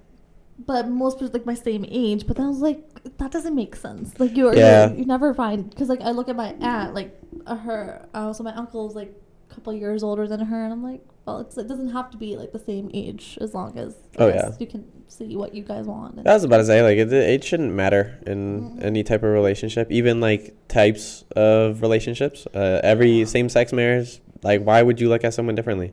[0.66, 2.26] but most people like my same age.
[2.26, 2.82] But then I was like,
[3.18, 4.18] that doesn't make sense.
[4.18, 4.90] Like you're, Yeah.
[4.90, 8.32] you you never find because like I look at my aunt, like uh, her, uh,
[8.32, 9.12] so my uncle is like
[9.50, 12.16] a couple years older than her, and I'm like, well, it's, it doesn't have to
[12.16, 14.50] be like the same age as long as I Oh, yeah.
[14.58, 16.26] you can see what you guys want.
[16.26, 18.84] I was about to say like it, it shouldn't matter in Mhm.
[18.84, 22.46] any type of relationship, even like types of relationships.
[22.54, 25.92] Uh, every same-sex marriage, like why would you look at someone differently?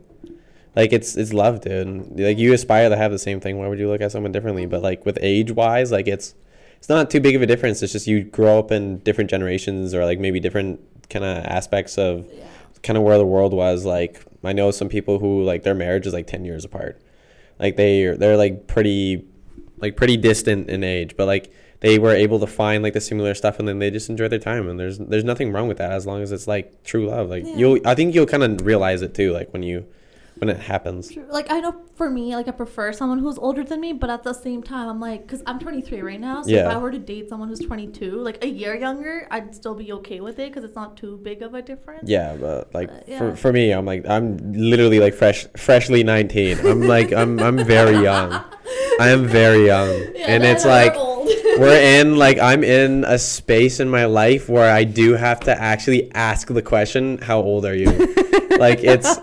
[0.76, 2.20] Like it's it's love, dude.
[2.20, 3.58] Like you aspire to have the same thing.
[3.58, 4.66] Why would you look at someone differently?
[4.68, 6.36] But like with age-wise, like it's
[6.78, 7.82] it's not too big of a difference.
[7.82, 11.98] It's just you grow up in different generations or like maybe different kind of aspects
[11.98, 12.44] of yeah.
[12.84, 13.86] kind of where the world was.
[13.86, 17.02] Like I know some people who like their marriage is like ten years apart.
[17.60, 19.26] Like they they're like pretty
[19.78, 23.36] like pretty distant in age, but like they were able to find like the similar
[23.36, 25.92] stuff and then they just enjoy their time and there's there's nothing wrong with that
[25.92, 27.30] as long as it's like true love.
[27.30, 27.56] Like Yeah.
[27.56, 29.86] you'll I think you'll kind of realize it too like when you
[30.40, 31.16] when it happens.
[31.30, 34.24] Like I know for me, like I prefer someone who's older than me, but at
[34.24, 36.44] the same time, I'm like, because I'm 23 right now.
[36.44, 39.74] So if I were to date someone who's 22, like a year younger, I'd still
[39.74, 42.08] be okay with it because it's not too big of a difference.
[42.08, 43.18] Yeah, but like But, yeah.
[43.18, 46.60] for, for me, I'm like I'm literally like fresh freshly 19.
[46.66, 48.32] I'm like I'm I'm very young.
[49.00, 49.90] I am very young.
[49.90, 50.96] Yeah, and it's like
[51.60, 55.60] we're in like I'm in a space in my life where I do have to
[55.60, 57.90] actually ask the question, "How old are you?"
[58.58, 59.18] like it's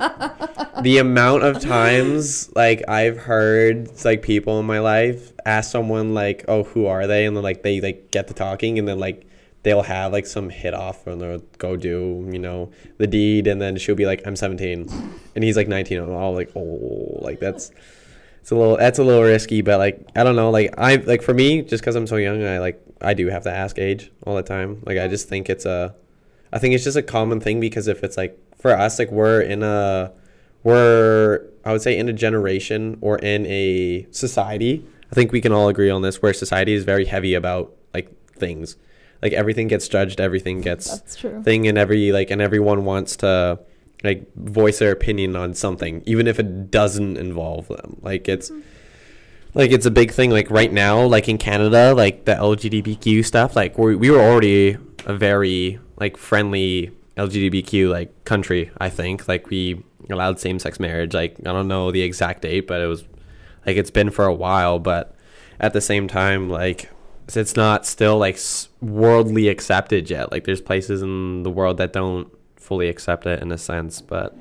[0.83, 6.45] the amount of times like I've heard like people in my life ask someone like,
[6.49, 9.27] "Oh, who are they?" and then like they like get to talking and then like
[9.63, 13.61] they'll have like some hit off and they'll go do you know the deed and
[13.61, 14.89] then she'll be like, "I'm 17,"
[15.35, 15.99] and he's like 19.
[15.99, 17.71] And I'm all like, "Oh, like that's."
[18.41, 21.23] It's a little that's a little risky, but like I don't know, like I like
[21.23, 24.11] for me, just because I'm so young, I like I do have to ask age
[24.27, 24.83] all the time.
[24.85, 25.95] Like I just think it's a,
[26.53, 29.41] I think it's just a common thing because if it's like for us, like we're
[29.41, 30.13] in a,
[30.65, 34.85] we're I would say in a generation or in a society.
[35.11, 38.11] I think we can all agree on this, where society is very heavy about like
[38.33, 38.77] things,
[39.23, 41.43] like everything gets judged, everything gets That's true.
[41.43, 43.61] thing and every like and everyone wants to
[44.05, 48.61] like voice their opinion on something even if it doesn't involve them like it's mm-hmm.
[49.55, 53.57] like it's a big thing like right now like in canada like the lgbtq stuff
[53.57, 59.29] like we we were already a very like friendly lgbtq like country i think.
[59.29, 61.15] Like we allowed same-sex marriage.
[61.15, 63.05] Like i don't know the exact date but it was
[63.67, 65.17] like it's been for a while but
[65.61, 66.91] at the same time like
[67.35, 68.39] it's not still like
[68.83, 70.31] worldly accepted yet.
[70.31, 74.37] Like there's places in the world that don't fully accept it in a sense but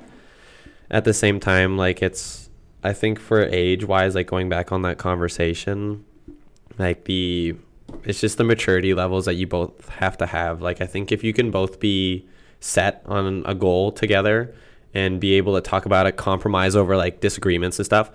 [0.90, 2.48] at the same time like it's
[2.82, 6.02] i think for age wise like going back on that conversation
[6.78, 7.54] like the
[8.04, 10.62] it's just the maturity levels that you both have to have.
[10.62, 12.26] Like i think if you can both be
[12.64, 14.54] set on a goal together
[14.94, 18.10] and be able to talk about it compromise over like disagreements and stuff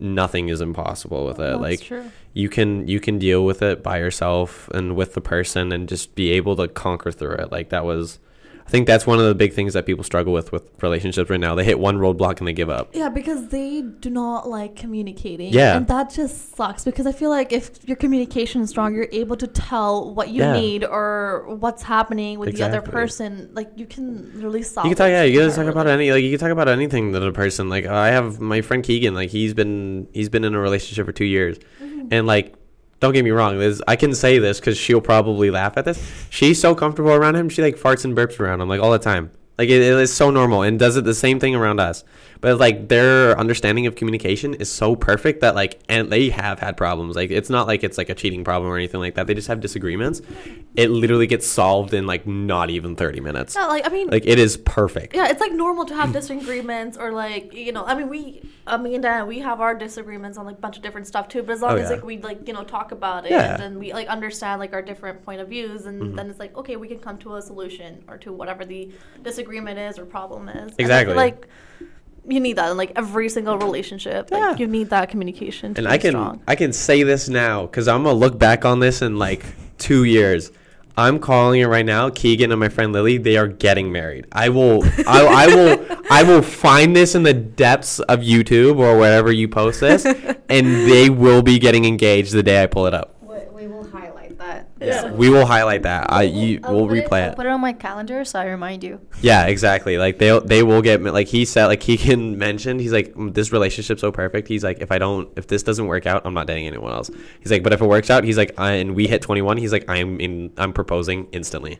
[0.00, 2.10] nothing is impossible with it That's like true.
[2.32, 6.16] you can you can deal with it by yourself and with the person and just
[6.16, 8.18] be able to conquer through it like that was
[8.66, 11.40] i think that's one of the big things that people struggle with with relationships right
[11.40, 14.76] now they hit one roadblock and they give up Yeah, because they do not like
[14.76, 15.52] communicating.
[15.52, 15.76] Yeah.
[15.76, 19.36] And that just sucks because I feel like if your communication is strong, you're able
[19.36, 20.52] to tell what you Yeah.
[20.60, 23.50] need or what's happening with the other person.
[23.52, 26.22] Like you can really solve you can talk yeah you can talk about any like
[26.22, 29.30] you can talk about anything that a person like i have my friend keegan like
[29.30, 32.08] he's been he's been in a relationship for two years Mm-hmm.
[32.10, 32.54] and like
[33.02, 35.98] don't get me wrong this i can say this because she'll probably laugh at this.
[36.30, 38.98] She's so comfortable around him she like farts and burps around him like all the
[38.98, 39.30] time.
[39.58, 42.04] Like it, it is so normal and does it the same thing around us
[42.42, 46.76] but like their understanding of communication is so perfect that like and they have had
[46.76, 49.32] problems like it's not like it's like a cheating problem or anything like that they
[49.34, 50.20] just have disagreements
[50.76, 54.26] it literally gets solved in like not even 30 minutes Yeah, like I mean, like
[54.26, 57.94] it is perfect yeah, it's like normal to have disagreements or like you know, I
[57.94, 61.42] mean, we, and we have our disagreements on like a bunch of different stuff too.
[61.42, 61.96] But as long Oh, as yeah.
[61.96, 63.42] like we like you know talk about it Yeah.
[63.42, 63.52] Mm-hmm.
[63.52, 66.56] and then we like understand like our different point of views, and then it's like
[66.56, 68.90] okay, we can come to a solution or to whatever the
[69.22, 70.72] disagreement is or problem is.
[70.78, 71.14] Exactly.
[71.14, 71.46] like
[72.26, 74.30] you need that in like every single relationship.
[74.30, 74.56] Like Yeah.
[74.56, 75.74] you need that communication.
[75.74, 76.42] To and be I can strong.
[76.46, 79.44] I can say this now because I'm gonna look back on this in like
[79.78, 80.50] two years.
[80.94, 82.10] I'm calling it right now.
[82.10, 84.26] Keegan and my friend Lily, they are getting married.
[84.30, 88.98] I will, I, I will, I will find this in the depths of YouTube or
[88.98, 92.92] wherever you post this, and they will be getting engaged the day I pull it
[92.92, 93.14] up.
[93.22, 94.68] We, we will highlight that.
[94.80, 95.10] Yeah.
[95.12, 96.12] We will highlight that.
[96.12, 97.36] I you I'll will put it- replay I'll it.
[97.36, 99.00] Put it on my calendar so I remind you.
[99.20, 99.98] Yeah, exactly.
[99.98, 103.34] Like they they will get like he said like he can mention he's like "Mm,
[103.34, 104.48] this relationship's so perfect.
[104.48, 107.10] He's like if I don't if this doesn't work out, I'm not dating anyone else.
[107.40, 109.72] He's like but if it works out, he's like I, and we hit 21, he's
[109.72, 111.78] like I'm in I'm proposing instantly.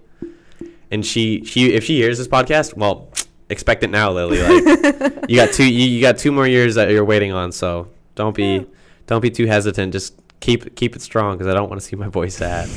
[0.91, 3.09] And she she if she hears this podcast, well,
[3.49, 4.43] expect it now, Lily.
[4.43, 7.89] Like you got two you, you got two more years that you're waiting on, so
[8.14, 8.66] don't be
[9.07, 9.93] don't be too hesitant.
[9.93, 12.68] Just keep keep it strong because I don't want to see my boy sad.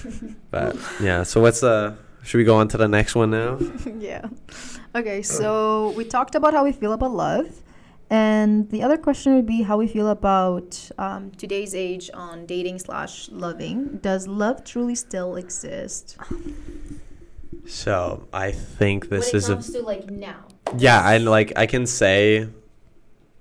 [0.50, 3.58] but yeah, so what's uh should we go on to the next one now?
[3.98, 4.26] yeah.
[4.94, 7.62] Okay, so we talked about how we feel about love.
[8.10, 12.78] And the other question would be how we feel about um, today's age on dating
[12.78, 14.00] slash loving.
[14.02, 16.18] Does love truly still exist?
[17.66, 20.44] So I think this is a to like now.
[20.76, 22.48] yeah, and like I can say,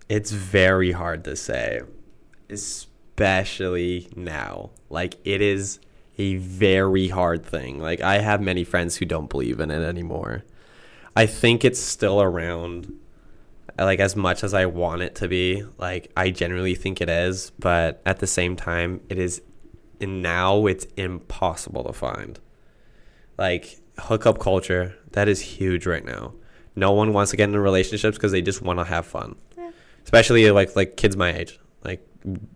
[0.07, 1.81] it's very hard to say,
[3.11, 4.71] especially now.
[4.89, 5.79] Like it is
[6.17, 7.79] a very hard thing.
[7.79, 10.43] Like I have many friends who don't believe in it anymore.
[11.15, 12.93] I think it's still around
[13.77, 15.63] like as much as I want it to be.
[15.77, 19.41] Like I generally think it is, but at the same time it is
[19.99, 22.39] and now it's impossible to find.
[23.37, 26.33] Like hookup culture, that is huge right now.
[26.75, 29.35] No one wants to get into relationships because they just want to have fun.
[30.03, 31.59] Especially like like kids my age.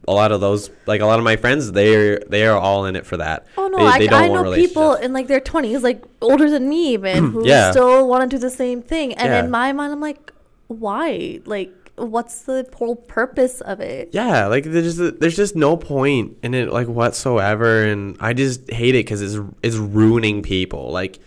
[0.07, 2.95] A lot of those like a lot of my friends they're they are all in
[2.95, 3.47] it for that.
[3.57, 6.69] Oh no, They- I, they I know people in like their twenties, like older than
[6.69, 7.71] me even, who Yeah.
[7.71, 9.13] still want to do the same thing.
[9.15, 9.43] And Yeah.
[9.43, 10.31] in my mind, I'm like,
[10.67, 11.39] why?
[11.45, 14.09] Like, what's the whole purpose of it?
[14.11, 18.69] Yeah, like there's just, there's just no point in it like whatsoever, and I just
[18.69, 20.91] hate it because it's it's ruining people.
[20.91, 21.19] Like,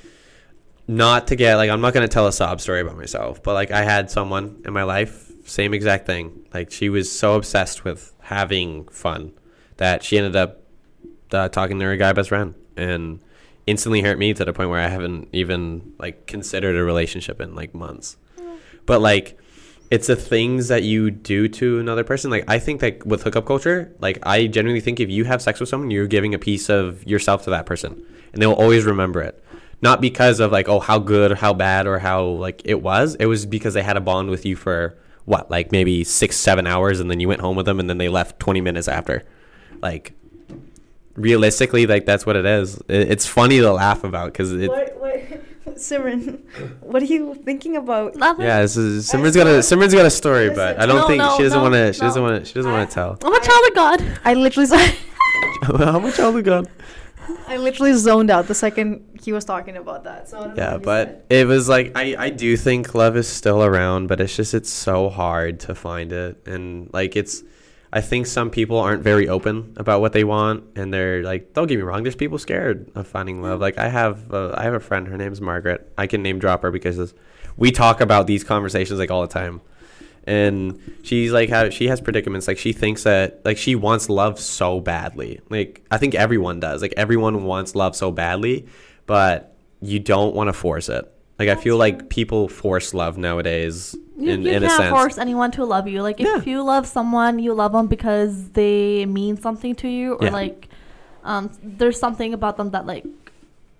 [0.86, 3.70] not to get like I'm not gonna tell a sob story about myself, but like
[3.70, 6.44] I had someone in my life, same exact thing.
[6.54, 9.32] Like she was so obsessed with having fun
[9.78, 10.62] that she ended up
[11.32, 13.20] uh, talking to her guy best friend and
[13.66, 17.54] instantly hurt me to the point where I haven't even like considered a relationship in
[17.54, 18.16] like months.
[18.84, 19.38] But like
[19.90, 22.30] it's the things that you do to another person.
[22.30, 25.58] Like I think that with hookup culture, like I genuinely think if you have sex
[25.58, 29.22] with someone, you're giving a piece of yourself to that person, and they'll always remember
[29.22, 29.42] it.
[29.80, 33.14] Not because of like oh how good or how bad or how like it was.
[33.14, 34.98] It was because they had a bond with you for
[35.28, 37.98] what like maybe six seven hours, and then you went home with them, and then
[37.98, 39.24] they left twenty minutes after.
[39.80, 40.14] Like
[41.14, 42.78] realistically, like that's what it is.
[42.88, 44.68] It, it's funny to laugh about because it.
[44.68, 45.14] What, what,
[45.76, 46.40] Simran,
[46.80, 48.16] what are you thinking about?
[48.16, 48.46] Nothing.
[48.46, 51.18] Yeah, this is, Simran's got a Simran's got a story, but I don't No, think
[51.18, 51.92] no, she doesn't no, want to.
[51.92, 52.44] She doesn't want to.
[52.44, 53.18] She doesn't want to tell.
[53.22, 54.20] I'm a child of God.
[54.24, 54.96] I literally, said.
[55.62, 56.66] How much all we got?
[57.48, 60.28] I literally zoned out the second he was talking about that.
[60.28, 63.62] So I don't Yeah, but it was like I I do think love is still
[63.62, 67.42] around, but it's just it's so hard to find it, and like it's.
[67.90, 71.68] I think some people aren't very open about what they want, and they're like, don't
[71.68, 72.02] get me wrong.
[72.02, 73.60] There's people scared of finding love.
[73.62, 75.08] Like I have, uh, I have a friend.
[75.08, 75.90] Her name's Margaret.
[75.96, 77.14] I can name drop her because
[77.56, 79.62] we talk about these conversations like all the time,
[80.28, 82.46] and she's like, how she has predicaments.
[82.46, 85.40] Like she thinks that like she wants love so badly.
[85.48, 86.82] Like I think everyone does.
[86.82, 88.66] Like everyone wants love so badly,
[89.06, 91.10] but you don't want to force it.
[91.38, 95.50] Like I feel like people force love nowadays You, in, you in can't force anyone
[95.52, 96.02] to love you.
[96.02, 96.42] Like, if Yeah.
[96.52, 100.32] you love someone, you love them because they mean something to you, or Yeah.
[100.32, 100.68] like,
[101.24, 103.06] um, there's something about them that, like,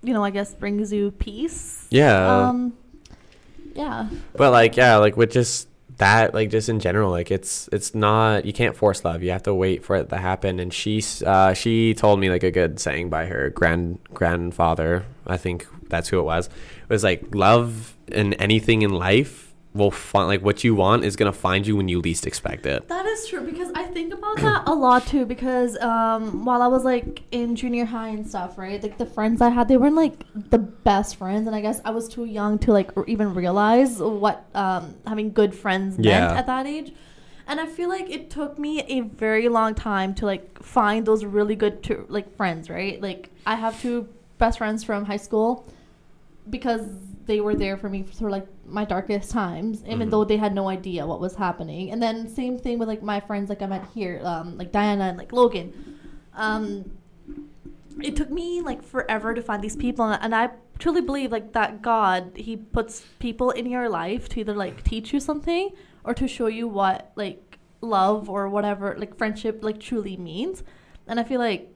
[0.05, 1.89] you know, I guess brings you peace.
[1.91, 2.49] Yeah.
[2.49, 2.75] Um,
[3.75, 4.09] yeah.
[4.37, 5.67] But like yeah, like with just
[5.99, 9.23] that, like just in general, like it's it's not you can't force love.
[9.23, 10.59] You have to wait for it to happen.
[10.59, 15.05] And she uh, she told me like a good saying by her grand grandfather.
[15.27, 16.47] I think that's who it was.
[16.47, 19.48] It was like love and anything in life
[19.79, 22.89] will find like what you want is gonna find you when you least expect it.
[22.89, 25.25] That is true because I think about that a lot too.
[25.25, 28.83] Because um, while I was like in junior high and stuff, right?
[28.83, 31.91] Like the friends I had, they weren't like the best friends, and I guess I
[31.91, 36.35] was too young to like r- even realize what um, having good friends meant Yeah.
[36.39, 36.93] at that age.
[37.51, 41.25] And I feel like it took me a very long time to like find those
[41.25, 43.01] really good to, like friends, right?
[43.01, 44.07] Like I have two
[44.37, 45.67] best friends from high school
[46.51, 46.83] because
[47.29, 50.11] they were there for me for like my darkest times, even Mhm.
[50.11, 51.91] though they had no idea what was happening.
[51.93, 55.05] And then same thing with like my friends, like I met here, um, like Diana
[55.05, 55.73] and like Logan.
[56.35, 56.91] Um,
[58.03, 61.53] it took me like forever to find these people, and and I truly believe like
[61.53, 65.71] that God He puts people in your life to either like teach you something
[66.05, 70.63] or to show you what like love or whatever like friendship like truly means.
[71.07, 71.75] And I feel like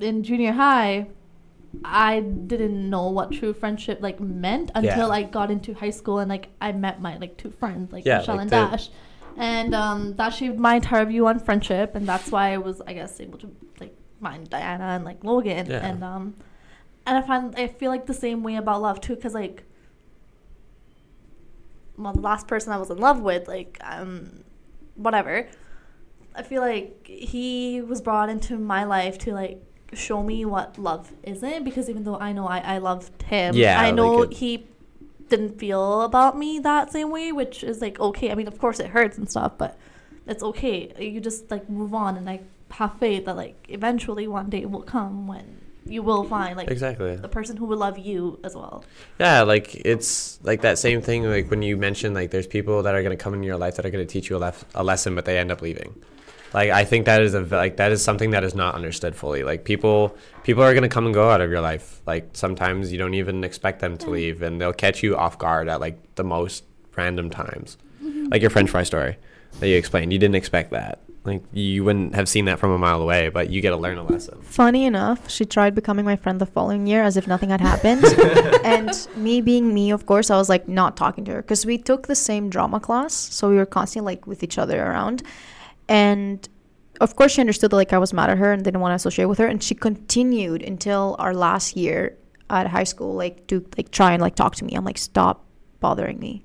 [0.00, 1.08] in junior high,
[1.84, 5.14] I didn't know what true friendship like meant until Yeah.
[5.14, 8.18] I got into high school and like I met my like two friends like Yeah,
[8.18, 8.90] Michelle like and the- Dash,
[9.36, 12.92] and um, that shaped my entire view on friendship, and that's why I was I
[12.94, 15.86] guess able to like find Diana and like Logan, Yeah.
[15.86, 16.34] and um,
[17.06, 19.62] and I find I feel like the same way about love too, because like,
[21.96, 24.42] well, the last person I was in love with, like um,
[24.96, 25.48] whatever.
[26.34, 29.62] I feel like he was brought into my life to like
[29.92, 33.80] show me what love isn't because even though I know I, I loved him, Yeah,
[33.80, 34.66] I know like it- he
[35.28, 38.30] didn't feel about me that same way, which is like okay.
[38.30, 39.76] I mean, of course it hurts and stuff, but
[40.26, 40.92] it's okay.
[40.98, 44.82] You just like move on and like have faith that like eventually one day will
[44.82, 47.16] come when you will find like Exactly.
[47.16, 48.84] the person who will love you as well.
[49.18, 51.24] Yeah, like it's like that same thing.
[51.24, 53.86] Like when you mentioned, like there's people that are gonna come in your life that
[53.86, 55.94] are gonna teach you a, lef- a lesson, but they end up leaving.
[56.52, 59.44] Like I think that is a like that is something that is not understood fully.
[59.44, 62.00] Like people people are gonna come and go out of your life.
[62.06, 65.68] Like sometimes you don't even expect them to leave, and they'll catch you off guard
[65.68, 66.64] at like the most
[66.96, 67.76] random times.
[68.02, 68.26] Mm-hmm.
[68.30, 69.16] Like your French fry story
[69.60, 71.00] that you explained, you didn't expect that.
[71.22, 73.98] Like you wouldn't have seen that from a mile away, but you get to learn
[73.98, 74.40] a lesson.
[74.40, 78.04] Funny enough, she tried becoming my friend the following year as if nothing had happened.
[78.64, 81.76] and me being me, of course, I was like not talking to her because we
[81.76, 83.12] took the same drama class.
[83.12, 85.22] So we were constantly like with each other around.
[85.90, 86.48] And
[87.00, 88.96] of course, she understood that like I was mad at her and didn't want to
[88.96, 89.46] associate with her.
[89.46, 92.16] And she continued until our last year
[92.48, 94.74] at high school, like to like try and like talk to me.
[94.74, 95.44] I'm like, stop
[95.80, 96.44] bothering me.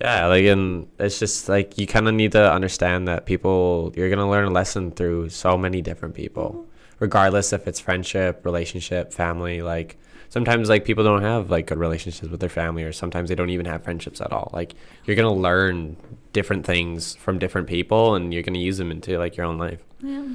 [0.00, 4.10] Yeah, like and it's just like you kind of need to understand that people you're
[4.10, 6.96] gonna learn a lesson through so many different people, mm-hmm.
[6.98, 9.62] regardless if it's friendship, relationship, family.
[9.62, 9.98] Like
[10.30, 13.50] sometimes like people don't have like good relationships with their family, or sometimes they don't
[13.50, 14.50] even have friendships at all.
[14.52, 15.96] Like you're gonna learn
[16.34, 19.80] different things from different people, and you're gonna use them into like your own life.
[20.00, 20.26] Yeah.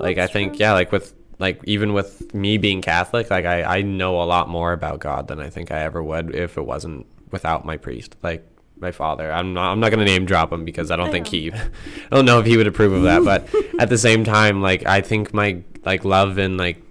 [0.00, 3.82] like I think yeah, like with like even with me being Catholic, like I I
[3.82, 7.06] know a lot more about God than I think I ever would if it wasn't
[7.30, 8.44] without my priest, like
[8.78, 9.30] my father.
[9.32, 11.30] I'm not I'm not gonna name drop him because I don't I think know.
[11.30, 11.68] he I
[12.10, 13.48] don't know if he would approve of that, but
[13.80, 16.82] at the same time, like I think my like love and like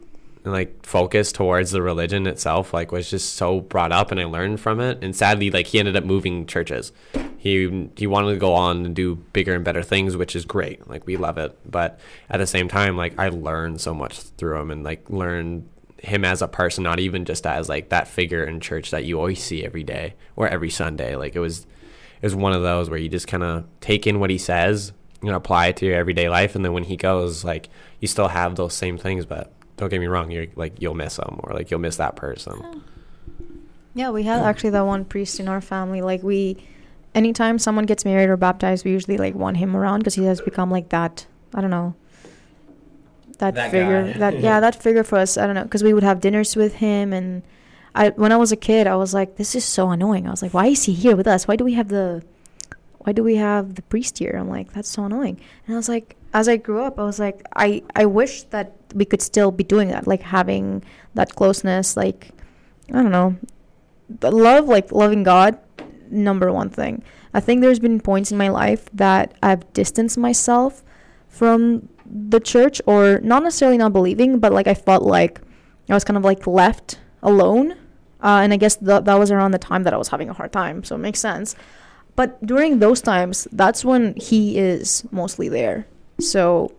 [0.44, 4.26] and, like focus towards the religion itself like was just so brought up and I
[4.26, 6.92] learned from it and sadly like he ended up moving churches
[7.44, 10.88] he he wanted to go on and do bigger and better things which is great.
[10.88, 11.54] Like we love it.
[11.70, 15.68] But at the same time like I learned so much through him and like learned
[15.98, 19.20] him as a person not even just as like that figure in church that you
[19.20, 21.18] always see every day or every Sunday.
[21.18, 21.68] Like it was
[22.22, 24.94] it was one of those where you just kind of take in what he says
[25.22, 26.56] know apply it to your everyday life.
[26.56, 27.68] And then when he goes like
[28.00, 31.18] you still have those same things but don't get me wrong you're like you'll miss
[31.18, 32.84] them or like you'll miss that person.
[33.96, 36.02] Yeah, we had actually that one priest in our family.
[36.02, 36.58] Like we,
[37.16, 40.42] anytime someone gets married or baptized, we usually like want him around because he has
[40.42, 41.26] become like that.
[41.54, 41.96] I don't know.
[43.40, 44.20] That, That figure, guy.
[44.20, 45.38] that yeah, that figure for us.
[45.38, 47.44] I don't know because we would have dinners with him, and
[47.96, 50.28] I when I was a kid, I was like, this is so annoying.
[50.28, 51.48] I was like, why is he here with us?
[51.48, 52.24] Why do we have the,
[53.00, 54.36] why do we have the priest here?
[54.38, 55.40] I'm like, that's so annoying.
[55.66, 58.74] And I was like, as I grew up, I was like, I I wish that
[58.94, 60.84] we could still be doing that, like having
[61.16, 62.30] that closeness, like
[62.90, 63.36] I don't know,
[64.10, 65.58] the love like loving god
[66.12, 67.04] number one thing.
[67.34, 70.84] I think there's been points in my life that i've distanced myself
[71.28, 75.42] from the church or not necessarily not believing but like i felt like
[75.90, 77.72] i was kind of like left alone.
[78.22, 80.34] Uh, and i guess th- that was around the time that i was having a
[80.34, 81.56] hard time so it makes sense.
[82.16, 85.88] But during those times that's when he is mostly there.
[86.20, 86.72] So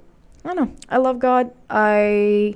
[0.44, 0.76] i don't know.
[0.88, 1.50] I love god.
[1.68, 2.54] I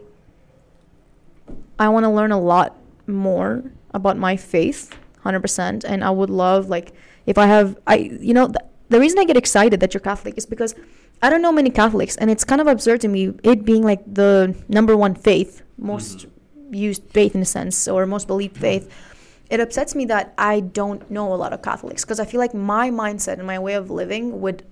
[1.78, 4.94] i want to learn a lot more about my faith
[5.28, 6.92] 100% and i would love like
[7.26, 10.36] if i have i you know th- the reason i get excited that you're catholic
[10.38, 10.74] is because
[11.22, 14.02] i don't know many catholics and it's kind of absurd to me it being like
[14.20, 16.74] the number one faith most mm-hmm.
[16.74, 18.62] used faith in a sense or most believed mm-hmm.
[18.62, 19.04] faith.
[19.48, 22.52] It upsets me that I don't know a lot of Catholics because I feel like
[22.52, 24.62] my mindset and my way of living would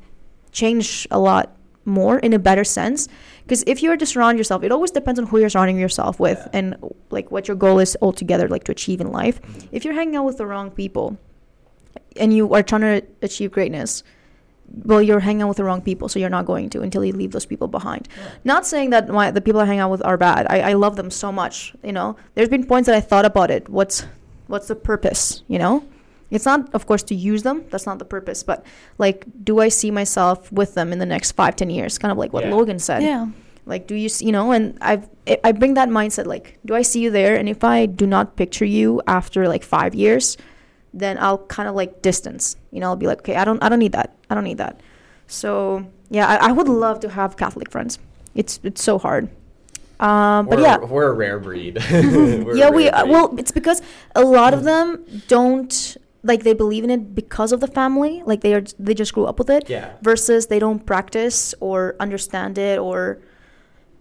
[0.53, 1.56] change a lot
[1.87, 3.09] more in a better sense.
[3.43, 6.19] Because if you are to surround yourself, it always depends on who you're surrounding yourself
[6.21, 6.51] with Yeah.
[6.59, 6.77] and
[7.11, 9.41] like what your goal is altogether, like to achieve in life.
[9.41, 9.69] Mm-hmm.
[9.73, 11.17] If you're hanging out with the wrong people
[12.17, 14.03] and you are trying to achieve greatness,
[14.85, 17.13] well, you're hanging out with the wrong people, so you're not going to until you
[17.13, 18.09] leave those people behind.
[18.43, 20.47] Not saying that my, the people I hang out with are bad.
[20.51, 21.73] I, I love them so much.
[21.85, 23.69] You know, there's been points that I thought about it.
[23.69, 24.05] What's
[24.49, 25.43] what's the purpose?
[25.47, 25.85] You know,
[26.37, 27.65] it's not, of course, to use them.
[27.71, 28.43] That's not the purpose.
[28.45, 28.65] But
[28.99, 31.99] like, do I see myself with them in the next five, ten years?
[31.99, 32.55] Kind of like what Yeah.
[32.55, 33.03] Logan said.
[33.03, 33.27] Yeah.
[33.67, 34.53] Like, do you, s- you know?
[34.53, 36.27] And I've I- I bring that mindset.
[36.27, 37.35] Like, do I see you there?
[37.35, 40.37] And if I do not picture you after like five years,
[40.95, 42.57] then I'll kind of like distance.
[42.71, 44.15] You know, I'll be like, okay, I don't, I don't need that.
[44.31, 44.81] I don't need that.
[45.27, 47.99] So yeah, I, I would love to have Catholic friends.
[48.35, 49.29] It's it's so hard.
[49.99, 51.79] Um, but we're, yeah, we're a rare breed.
[51.91, 53.81] Yeah, we rare uh, well, it's because
[54.15, 55.97] a lot of them don't
[56.27, 58.23] like they believe in it because of the family.
[58.25, 59.95] Like they are they just grew up with it yeah.
[60.03, 63.21] versus they don't practice or understand it or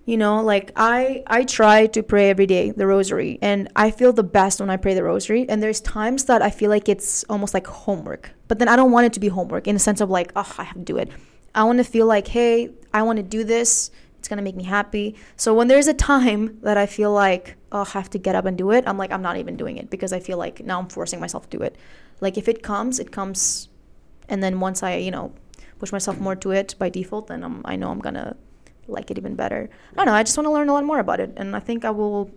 [0.05, 4.13] you know like i i try to pray every day the rosary and i feel
[4.13, 7.23] the best when i pray the rosary and there's times that i feel like it's
[7.23, 10.01] almost like homework but then i don't want it to be homework in the sense
[10.01, 11.09] of like oh i have to do it
[11.55, 13.89] i want to feel like hey i want to do this
[14.25, 17.55] it's going to make me happy so when there's a time that i feel like
[17.71, 19.77] oh i have to get up and do it i'm like i'm not even doing
[19.77, 21.77] it because i feel like now i'm forcing myself to do it
[22.21, 23.69] like if it comes it comes
[24.27, 25.31] and then once i you know
[25.79, 28.35] push myself more to it by default, then I'm, I know I'm gonna
[28.87, 29.69] like it even better.
[29.93, 30.13] I don't know.
[30.13, 32.31] I just want to learn a lot more about it, and I think I will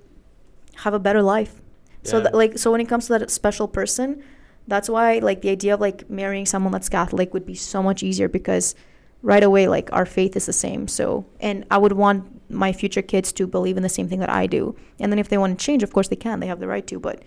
[0.77, 1.63] have a better life.
[2.05, 2.25] So Yeah.
[2.25, 4.23] that, like, so when it comes to that special person,
[4.67, 8.03] that's why like the idea of like marrying someone that's Catholic would be so much
[8.03, 8.75] easier because
[9.23, 10.89] right away like our faith is the same.
[10.89, 14.31] So and I would want my future kids to believe in the same thing that
[14.31, 14.77] I do.
[14.99, 16.41] And then if they want to change, of course they can.
[16.41, 17.23] They have the right to, but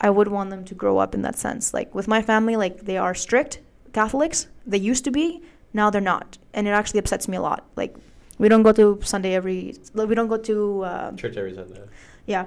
[0.00, 1.74] I would want them to grow up in that sense.
[1.74, 3.60] Like with my family, like they are strict
[3.92, 4.46] Catholics.
[4.66, 5.42] They used to be.
[5.74, 7.66] Now they're not, and it actually upsets me a lot.
[7.76, 7.94] Like
[8.38, 9.76] we don't go to Sunday every.
[9.94, 10.82] like, We don't go to.
[10.82, 11.82] Uh, Church every Sunday.
[12.24, 12.46] yeah,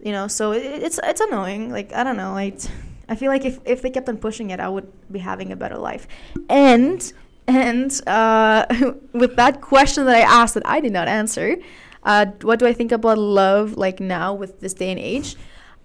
[0.00, 0.26] you know.
[0.28, 1.70] So it, it's it's annoying.
[1.70, 2.36] Like I don't know.
[2.36, 2.56] I
[3.08, 5.56] I feel like if if they kept on pushing it, I would be having a
[5.56, 6.08] better life.
[6.48, 7.12] And
[7.48, 8.66] and uh,
[9.12, 11.56] with that question that I asked that I did not answer,
[12.02, 15.36] uh, what do I think about love like now with this day and age?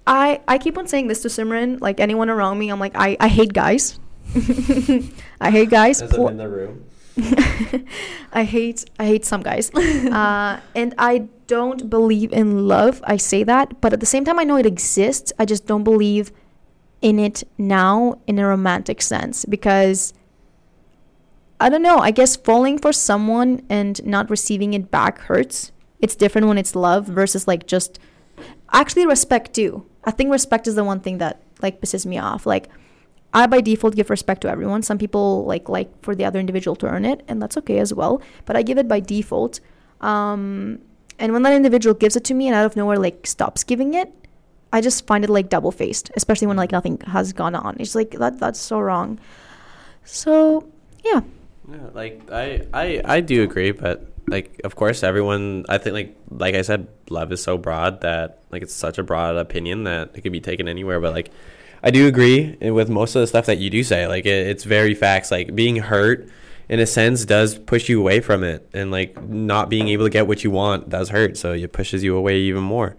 [0.07, 1.80] I I keep on saying this to Simran.
[1.82, 3.99] Like anyone around me, I'm like I I hate guys.
[5.41, 6.01] I hate guys.
[6.01, 6.86] As I'm in the room.
[8.34, 13.03] I hate I hate some guys, uh, and I don't believe in love.
[13.03, 15.34] I say that, but at the same time, I know it exists.
[15.38, 16.32] I just don't believe
[17.01, 20.14] in it now in a romantic sense because
[21.62, 21.99] I don't know.
[21.99, 25.72] I guess falling for someone and not receiving it back hurts.
[25.99, 27.99] It's different when it's love versus like just
[28.74, 29.86] actually respect too.
[30.03, 32.47] I think respect is the one thing that like pisses me off.
[32.47, 32.68] Like
[33.32, 34.82] I by default give respect to everyone.
[34.82, 37.93] Some people like like for the other individual to earn it, and that's okay as
[37.93, 38.24] well.
[38.45, 39.59] But I give it by default.
[40.01, 40.80] Um,
[41.20, 43.93] and when that individual gives it to me and out of nowhere like stops giving
[43.93, 44.12] it,
[44.74, 47.78] I just find it like double faced, especially when like nothing has gone on.
[47.80, 49.20] It's like that that's so wrong.
[50.03, 50.68] So
[51.05, 51.22] yeah,
[51.72, 55.65] Yeah, like I, I, I do agree, but like of course everyone.
[55.69, 59.03] I think like like I said, love is so broad that like it's such a
[59.03, 60.99] broad opinion that it could be taken anywhere.
[60.99, 61.32] But like
[61.82, 64.05] I do agree with most of the stuff that you do say.
[64.07, 65.32] Like it, it's very facts.
[65.32, 66.30] Like being hurt
[66.67, 70.09] in a sense does push you away from it, and like not being able to
[70.09, 71.38] get what you want does hurt.
[71.38, 72.97] So it pushes you away even more.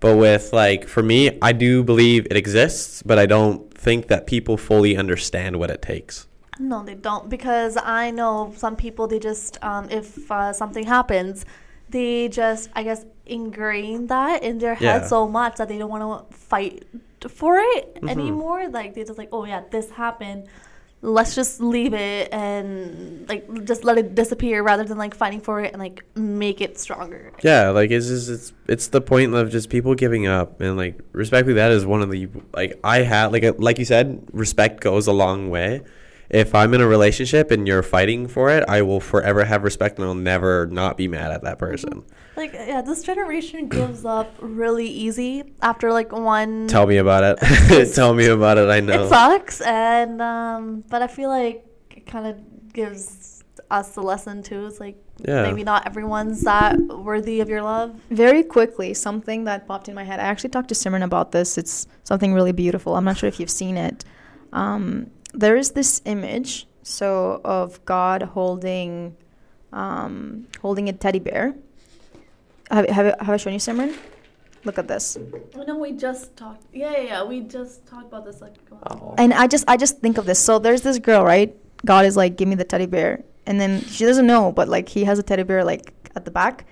[0.00, 4.26] But with like for me, I do believe it exists, but I don't think that
[4.26, 6.26] people fully understand what it takes.
[6.58, 9.06] No, they don't because I know some people.
[9.06, 11.44] They just um, if uh, something happens,
[11.90, 15.06] they just I guess ingrain that in their head Yeah.
[15.06, 16.84] so much that they don't want to fight
[17.28, 18.10] for it Mhm.
[18.10, 18.68] anymore.
[18.68, 20.44] Like they just like, oh yeah, this happened.
[21.02, 25.60] Let's just leave it and like just let it disappear rather than like fighting for
[25.60, 27.30] it and like make it stronger.
[27.42, 30.98] Yeah, like it's just it's it's the point of just people giving up and like
[31.12, 35.06] respectfully that is one of the like I had like like you said respect goes
[35.06, 35.82] a long way.
[36.30, 39.98] If I'm in a relationship and you're fighting for it, I will forever have respect
[39.98, 42.04] and I'll never not be mad at that person.
[42.36, 46.66] Like yeah, this generation gives up really easy after like one.
[46.66, 47.92] Tell me about it.
[47.94, 48.68] Tell me about it.
[48.68, 49.04] I know.
[49.04, 54.42] It sucks, and um, but I feel like it kind of gives us the lesson
[54.42, 54.66] too.
[54.66, 55.42] It's like Yeah.
[55.42, 57.94] maybe not everyone's that worthy of your love.
[58.10, 60.18] very quickly, something that popped in my head.
[60.20, 61.56] I actually talked to Simran about this.
[61.56, 62.96] It's something really beautiful.
[62.96, 64.04] I'm not sure if you've seen it.
[64.52, 69.16] Um, there is this image, so of God holding,
[69.72, 71.54] um, holding a teddy bear.
[72.70, 73.94] Have, have, have I shown you Simran?
[74.64, 75.18] Look at this.
[75.58, 76.64] I know we just talked.
[76.72, 77.24] Yeah, yeah, yeah.
[77.24, 78.54] We just talked about this like.
[78.70, 79.14] a month Oh.
[79.18, 80.38] And I just I just think of this.
[80.38, 81.54] So there's this girl, right?
[81.84, 84.88] God is like, give me the teddy bear, and then she doesn't know, but like
[84.88, 86.64] he has a teddy bear like at the back,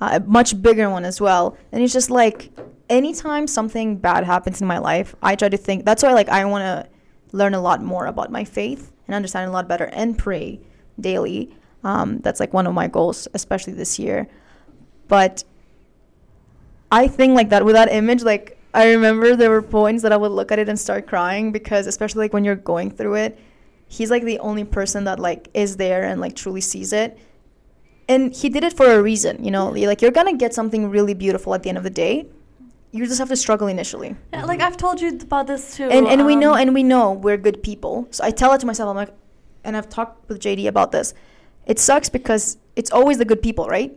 [0.00, 1.56] uh, a much bigger one as well.
[1.72, 2.52] And he's just like,
[2.88, 5.84] anytime something bad happens in my life, I try to think.
[5.84, 6.88] That's why like I want to
[7.32, 10.60] learn a lot more about my faith and understand a lot better and pray
[11.00, 11.54] daily.
[11.82, 14.28] Um, that's like one of my goals, especially this year.
[15.08, 15.44] But
[16.92, 20.16] I think like that with that image, like I remember there were points that I
[20.16, 23.38] would look at it and start crying because especially like when you're going through it,
[23.88, 27.18] he's like the only person that like is there and like truly sees it.
[28.08, 29.70] And he did it for a reason, you know.
[29.70, 32.26] Like you're gonna get something really beautiful at the end of the day.
[32.92, 34.16] You just have to struggle initially.
[34.32, 35.84] Yeah, like I've told you about this too.
[35.84, 38.08] And and we know um, and we know we're good people.
[38.10, 38.88] So I tell it to myself.
[38.90, 39.14] I'm like,
[39.62, 41.14] and I've talked with JD about this.
[41.66, 43.96] It sucks because it's always the good people, right?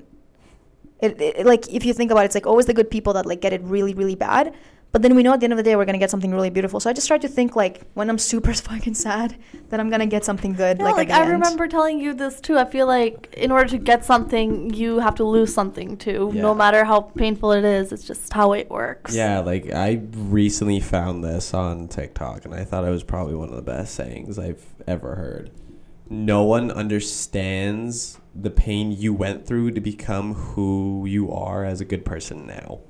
[1.01, 3.25] It, it like if you think about it, it's like always the good people that
[3.25, 4.53] like get it really really bad.
[4.93, 6.51] But then we know at the end of the day we're gonna get something really
[6.51, 6.79] beautiful.
[6.79, 9.35] So I just try to think like when I'm super fucking sad
[9.69, 10.77] that I'm gonna get something good.
[10.77, 11.31] Yeah, like, like, at the I end.
[11.31, 12.59] remember telling you this too.
[12.59, 16.31] I feel like in order to get something, you have to lose something too.
[16.31, 16.43] Yeah.
[16.43, 19.15] No matter how painful it is, it's just how it works.
[19.15, 23.49] Yeah, like I recently found this on TikTok and I thought it was probably one
[23.49, 25.49] of the best sayings I've ever heard.
[26.07, 31.85] No one understands the pain you went through to become who you are as a
[31.85, 32.81] good person now.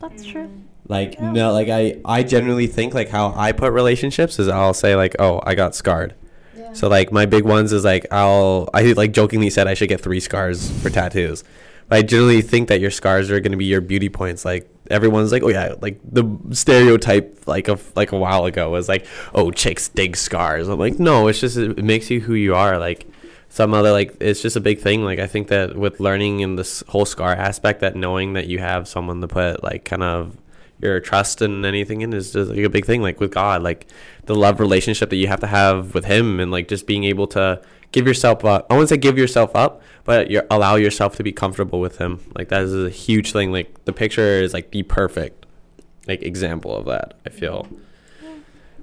[0.00, 0.50] That's true.
[0.88, 1.30] Like Yeah.
[1.32, 5.14] no, like I I generally think like how I put relationships is I'll say like,
[5.18, 6.14] "Oh, I got scarred."
[6.56, 6.72] Yeah.
[6.72, 10.00] So like my big ones is like I'll I like jokingly said I should get
[10.00, 11.44] 3 scars for tattoos.
[11.88, 14.68] But I generally think that your scars are going to be your beauty points like
[14.90, 19.06] everyone's like, "Oh yeah, like the stereotype like of like a while ago was like,
[19.34, 22.78] "Oh, chicks dig scars." I'm like, "No, it's just it makes you who you are."
[22.78, 23.06] Like
[23.50, 25.04] some other like it's just a big thing.
[25.04, 28.58] Like i think that with learning in this whole scar aspect that knowing that you
[28.58, 30.36] have someone to put like kind of
[30.80, 33.86] your trust and anything in is just like a big thing like with god like
[34.24, 37.26] the love relationship that you have to have with him and like just being able
[37.26, 37.60] to
[37.92, 38.66] give yourself up.
[38.70, 42.20] I wouldn't say give yourself up but you allow yourself to be comfortable with him.
[42.34, 43.52] Like that is a huge thing.
[43.52, 45.46] Like the picture is like the perfect
[46.06, 47.68] like example of that i feel.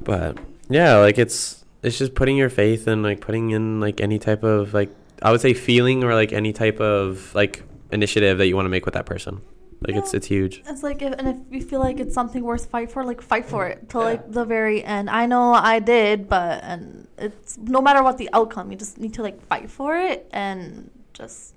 [0.02, 0.38] But
[0.70, 4.44] yeah like it's it's just putting your faith and like putting in like any type
[4.44, 4.90] of like
[5.22, 8.70] i would say feeling or like any type of like initiative that you want to
[8.70, 9.42] make with that person
[9.82, 12.66] like it's it's huge It's like, if, and if you feel like it's something worth
[12.66, 14.08] fight for, like fight for it till Yeah.
[14.08, 15.08] like the very end.
[15.08, 19.14] I know I did, but and it's no matter what the outcome, you just need
[19.14, 21.54] to like fight for it and just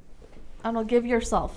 [0.62, 1.56] I don't know, give yourself.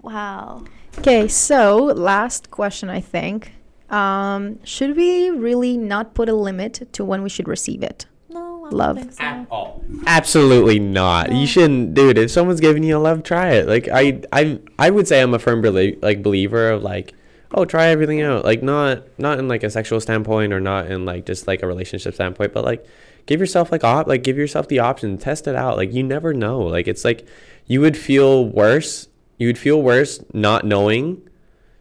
[0.00, 0.62] Wow.
[0.98, 3.52] Okay, so last question, I think.
[3.94, 8.06] Um, should we really not put a limit to when we should receive it?
[8.28, 8.96] No, I Love.
[8.96, 9.46] don't think so.
[9.50, 11.38] all absolutely not No.
[11.40, 14.90] you shouldn't dude if someone's giving you a love try it like i i i
[14.90, 17.14] would say i'm a firm belie- like believer of like
[17.52, 21.04] oh try everything out like not not in like a sexual standpoint or not in
[21.04, 22.84] like just like a relationship standpoint but like
[23.26, 26.34] give yourself like op like give yourself the option test it out like you never
[26.34, 27.26] know like it's like
[27.66, 31.22] you would feel worse you would feel worse not knowing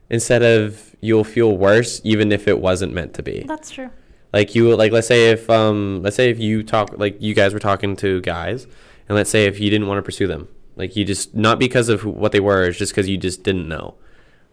[0.09, 3.89] instead of you'll feel worse even if it wasn't meant to be That's true.
[4.32, 7.54] like you like let's say if um let's say if you talk like you guys
[7.54, 8.66] were talking to guys
[9.08, 11.89] and let's say if you didn't want to pursue them like you just not because
[11.89, 13.95] of who, what they were it's just because you just didn't know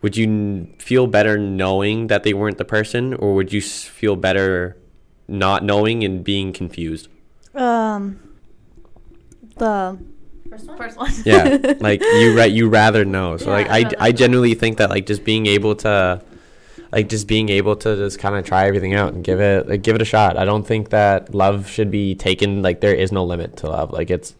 [0.03, 3.84] would you n- feel better knowing that they weren't the person or would you s-
[3.84, 4.76] feel better
[5.28, 7.09] not knowing and being confused
[7.55, 8.18] Um,
[9.57, 9.98] the
[10.51, 10.78] First one?
[10.78, 11.12] first one.
[11.24, 14.16] yeah like you right you rather know so like I, I'd I know.
[14.16, 16.20] genuinely think that like just being able to
[16.93, 19.82] like just being able to just kind of try everything out and give it like
[19.82, 20.36] give it a shot.
[20.36, 23.93] I don't think that love should be taken like there is no limit to love.
[23.93, 24.34] Like it's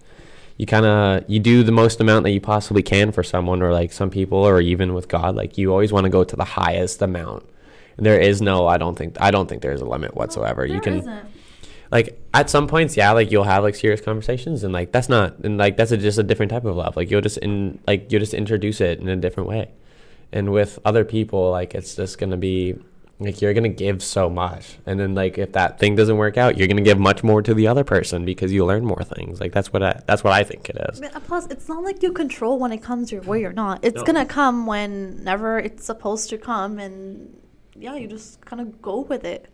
[0.57, 3.73] you kind of you do the most amount that you possibly can for someone or
[3.73, 5.37] like some people or even with god.
[5.37, 7.49] Like you always want to go to the highest amount.
[7.97, 10.65] And there is no i don't think i don't think there's a limit whatsoever.
[10.67, 11.25] You There can isn't.
[11.93, 15.39] like at some points yeah like you'll have like serious conversations and like that's not
[15.45, 16.97] and like that's a, just a different type of love.
[16.97, 19.71] Like you'll just in like you'll just introduce it in a different way
[20.33, 22.77] and with other people like it's just gonna be
[23.19, 26.57] like you're gonna give so much and then like if that thing doesn't work out
[26.57, 29.53] you're gonna give much more to the other person because you learn more things like
[29.53, 32.03] that's what i that's what i think it is Yeah, uh, Plus, it's not like
[32.03, 33.85] you control when it comes your way or not.
[33.85, 34.05] It's No.
[34.05, 37.37] gonna come whenever it's supposed to come, and
[37.77, 39.47] yeah, you just kind of go with it.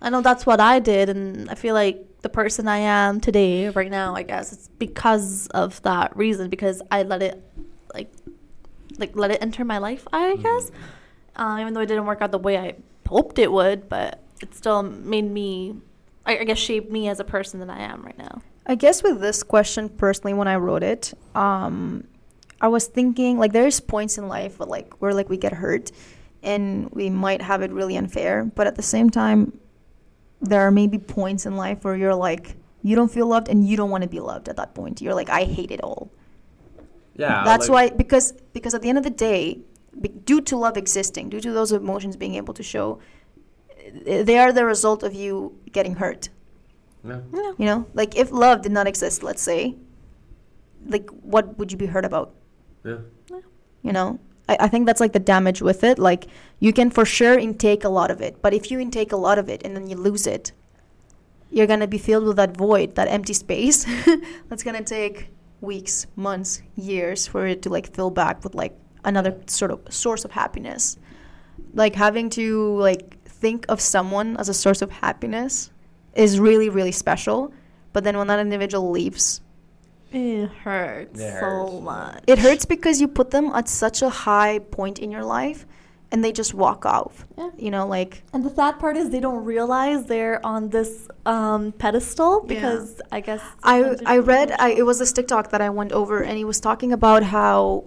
[0.00, 3.68] I know that's what I did, and I feel like the person I am today,
[3.70, 6.50] right now, I guess it's because of that reason.
[6.50, 7.42] Because I let it,
[8.98, 10.06] like let it enter my life.
[10.12, 10.70] I guess,
[11.36, 12.74] uh, even though it didn't work out the way I
[13.06, 15.76] hoped it would, but it still made me,
[16.24, 18.42] I, I guess, shaped me as a person that I am right now.
[18.66, 22.04] I guess with this question personally, when I wrote it, um,
[22.60, 25.92] I was thinking like there's points in life where like where like we get hurt
[26.42, 29.58] and we might have it really unfair, but at the same time
[30.40, 33.76] there are maybe points in life where you're like you don't feel loved and you
[33.76, 35.00] don't want to be loved at that point.
[35.00, 36.10] You're like I hate it all.
[37.16, 37.44] Yeah.
[37.44, 39.60] That's like- why because because at the end of the day,
[40.00, 43.00] be, due to love existing, due to those emotions being able to show,
[44.06, 46.28] eh, they are the result of you getting hurt.
[47.04, 47.20] Yeah.
[47.32, 49.76] You know, like if love did not exist, let's say,
[50.86, 52.34] like what would you be hurt about?
[52.84, 52.98] Yeah.
[53.82, 55.98] You know, I, I think that's like the damage with it.
[55.98, 56.26] Like
[56.58, 59.38] you can for sure intake a lot of it, but if you intake a lot
[59.38, 60.52] of it and then you lose it,
[61.50, 63.86] you're gonna be filled with that void, that empty space.
[64.48, 69.36] that's gonna take weeks, months, years for it to like fill back with like another
[69.46, 70.98] sort of source of happiness.
[71.74, 75.70] Like having to like think of someone as a source of happiness
[76.14, 77.52] is really really special.
[77.92, 79.40] But then when that individual leaves,
[80.12, 82.22] It hurts It so much.
[82.26, 85.66] it hurts because you put them at such a high point in your life
[86.12, 87.26] and they just walk off.
[87.36, 87.50] Yeah.
[87.58, 91.72] You know, like And the sad part is they don't realize they're on this um,
[91.72, 92.54] pedestal Yeah.
[92.54, 96.22] because I guess I I read I, it was this TikTok that I went over
[96.22, 97.84] and he was talking about how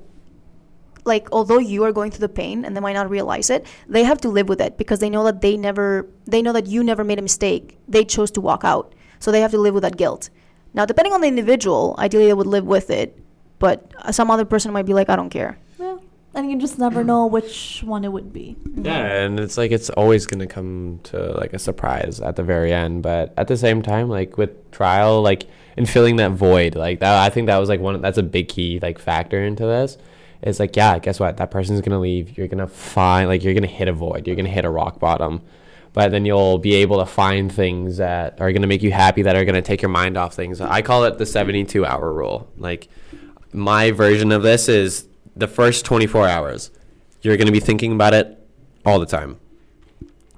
[1.05, 4.03] like although you are going through the pain and they might not realize it, they
[4.03, 6.83] have to live with it because they know that they never they know that you
[6.83, 7.77] never made a mistake.
[7.87, 8.93] They chose to walk out.
[9.19, 10.29] So they have to live with that guilt.
[10.73, 13.17] Now, depending on the individual, ideally they would live with it,
[13.59, 15.57] but some other person might be like I don't care.
[16.33, 18.55] And you just never know which one it would be.
[18.75, 22.71] Yeah, and it's like it's always gonna come to like a surprise at the very
[22.71, 25.45] end, but at the same time, like with trial, like
[25.77, 28.01] and filling that void, like that, I think that was like one.
[28.01, 29.97] That's a big key like factor into this.
[30.41, 31.37] It's like yeah, guess what?
[31.37, 32.37] That person's gonna leave.
[32.37, 34.27] You're gonna find like you're gonna hit a void.
[34.27, 35.41] You're gonna hit a rock bottom,
[35.93, 39.23] but then you'll be able to find things that are gonna make you happy.
[39.23, 40.61] That are gonna take your mind off things.
[40.61, 42.51] I call it the 72 hour rule.
[42.57, 42.87] Like
[43.51, 45.08] my version of this is
[45.39, 46.71] the first 24 hours.
[47.21, 48.37] You're going to be thinking about it
[48.85, 49.39] all the time.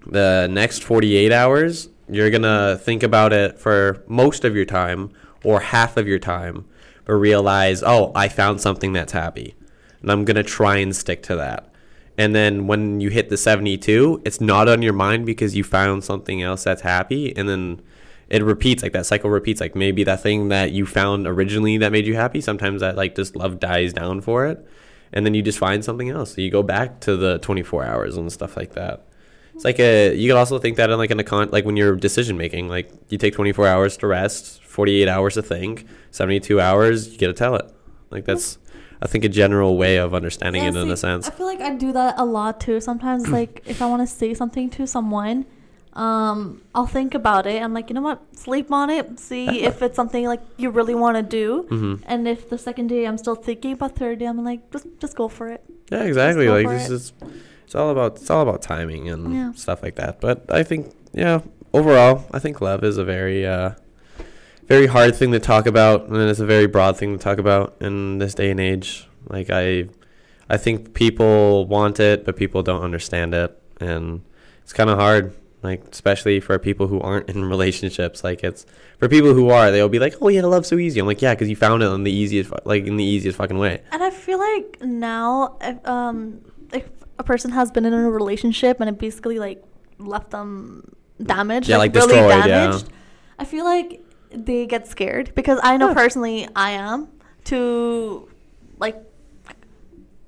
[0.06, 5.10] The next 48 hours you're going to think about it for most of your time
[5.44, 6.66] or half of your time
[7.06, 9.56] but realize oh i found something that's happy
[10.02, 11.68] and i'm going to try and stick to that.
[12.18, 16.04] And then when you hit the 72 it's not on your mind because you found
[16.04, 17.82] something else that's happy and then
[18.30, 21.92] it repeats like that cycle repeats like maybe that thing that you found originally that
[21.92, 24.68] made you happy sometimes that like just love dies down for it
[25.14, 26.36] and then you just find something else.
[26.36, 29.06] So you go back to the 24 hours and stuff like that.
[29.54, 31.76] It's like a you could also think that in like in a con like when
[31.76, 36.62] you're decision making like you take 24 hours to rest 48 hours to think 72
[36.62, 37.70] hours you get to tell it.
[38.10, 38.58] Like that's
[39.02, 41.28] i think a general way of understanding Yeah, it in a sense.
[41.28, 42.80] I feel like I do that a lot too.
[42.80, 45.46] Sometimes, like if I want to say something to someone,
[45.94, 47.62] um, I'll think about it.
[47.62, 48.22] I'm like, you know what?
[48.38, 49.20] Sleep on it.
[49.20, 51.64] See if it's something like you really want to do.
[51.70, 54.88] hmm And if the second day I'm still thinking, about third day I'm like, just
[55.00, 55.64] just go for it.
[55.92, 56.48] Yeah, exactly.
[56.48, 56.94] Like this it.
[56.94, 57.14] is
[57.66, 59.52] it's all about it's all about timing and Yeah.
[59.54, 60.22] stuff like that.
[60.22, 61.42] But I think yeah,
[61.74, 63.72] overall, I think love is a very uh
[64.68, 67.76] very hard thing to talk about and it's a very broad thing to talk about
[67.82, 69.08] in this day and age.
[69.28, 69.90] Like I
[70.50, 74.22] I think people want it, but people don't understand it and
[74.64, 75.34] it's kind of hard.
[75.64, 78.66] Like especially for people who aren't in relationships, like it's
[78.98, 81.36] for people who are, they'll be like, "Oh yeah, love's so easy." I'm like, "Yeah,
[81.36, 84.02] because you found it in the easiest, fu- like in the easiest fucking way." And
[84.02, 86.42] I feel like now, if, um,
[86.74, 86.90] if
[87.20, 89.64] a person has been in a relationship and it basically like
[90.00, 92.48] left them damaged, Yeah, like really destroyed, yeah.
[92.48, 92.90] damaged,
[93.38, 94.02] I feel like
[94.32, 95.94] they get scared because I know Yeah.
[95.94, 97.08] personally I am
[97.46, 98.28] to
[98.80, 98.96] like,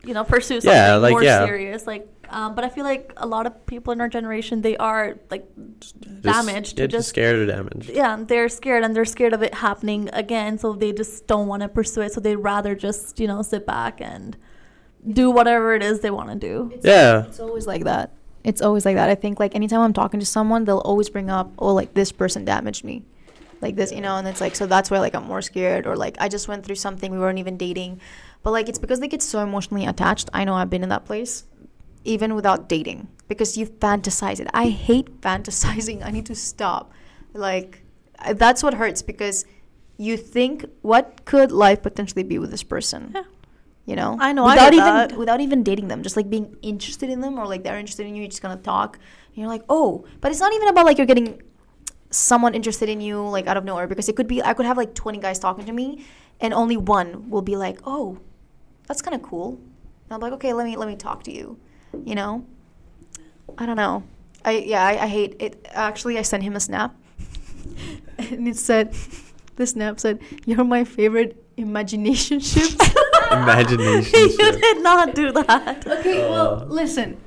[0.06, 1.44] you know, pursue something Yeah, like, more yeah.
[1.46, 1.88] serious.
[1.88, 5.16] Like, um, but I feel like a lot of people in our generation they are
[5.30, 5.46] like
[5.80, 7.90] Just- damaged yeah, to just scared or damaged.
[7.90, 11.62] yeah, they're scared and they're scared of it happening again, so they just don't want
[11.64, 12.12] to pursue it.
[12.14, 14.36] So they'd rather just, you know, sit back and
[15.22, 16.56] do whatever it is they want to do.
[16.84, 17.26] Yeah.
[17.28, 18.12] It's always like that.
[18.44, 19.10] It's always like that.
[19.10, 22.12] I think like anytime I'm talking to someone, they'll always bring up, oh, like this
[22.12, 23.04] person damaged me,
[23.62, 25.96] like this, you know, and it's like so that's why like I'm more scared, or
[25.96, 28.02] like I just went through something we weren't even dating,
[28.44, 30.30] but like it's because they get so emotionally attached.
[30.34, 31.46] I know I've been in that place,
[32.04, 34.48] even without dating, because you fantasize it.
[34.54, 36.06] I hate fantasizing.
[36.06, 36.92] I need to stop.
[37.34, 37.84] Like
[38.20, 39.46] I- that's what hurts because
[39.98, 43.24] you think what could life potentially be with this person Yeah.
[43.86, 45.18] you know I know, without get even that.
[45.18, 48.16] without even dating them just like being interested in them or like they're interested in
[48.16, 48.98] you you're just gonna talk
[49.28, 51.42] and you're like oh but it's not even about like you're getting
[52.10, 54.78] someone interested in you like out of nowhere because it could be i could have
[54.78, 56.04] like 20 guys talking to me
[56.40, 58.18] and only one will be like oh
[58.88, 59.60] that's kind of cool
[60.06, 61.58] and i'm like okay let me let me talk to you
[62.06, 62.46] you know
[63.58, 64.04] i don't know
[64.46, 66.96] i yeah i, I hate it actually i sent him a snap
[68.18, 68.94] and it said
[69.56, 72.72] the snap said you're my favorite imagination ship
[73.34, 74.20] Imagination.
[74.20, 75.86] you did not do that.
[75.88, 77.18] Okay, well, listen.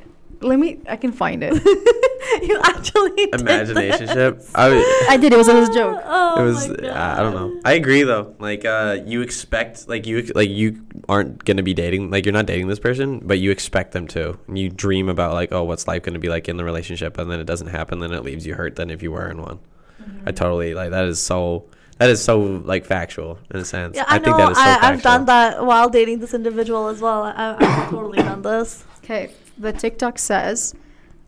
[0.41, 0.79] Let me.
[0.89, 1.55] I can find it.
[2.43, 4.43] you actually Imagination ship.
[4.55, 5.33] I was, I did.
[5.33, 6.03] It was a joke.
[6.17, 6.69] Oh it was.
[6.69, 7.61] my uh, I don't know.
[7.65, 8.35] I agree though.
[8.39, 12.47] Like, uh, you expect like you like you aren't gonna be dating like you're not
[12.47, 14.39] dating this person, but you expect them to.
[14.47, 17.31] And you dream about like, oh, what's life gonna be like in the relationship, and
[17.31, 19.59] then it doesn't happen, then it leaves you hurt than if you were in one.
[20.03, 20.29] Mm-hmm.
[20.29, 21.65] I totally like that is so.
[21.99, 23.97] That is so like factual in a sense.
[23.97, 24.25] Yeah, I, know.
[24.25, 24.91] think that is so I, factual.
[24.91, 27.23] I've done that while dating this individual as well.
[27.23, 28.85] I, I've totally done this.
[29.03, 30.75] Okay, the TikTok says,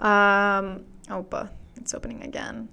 [0.00, 0.84] um,
[1.76, 2.68] it's opening again.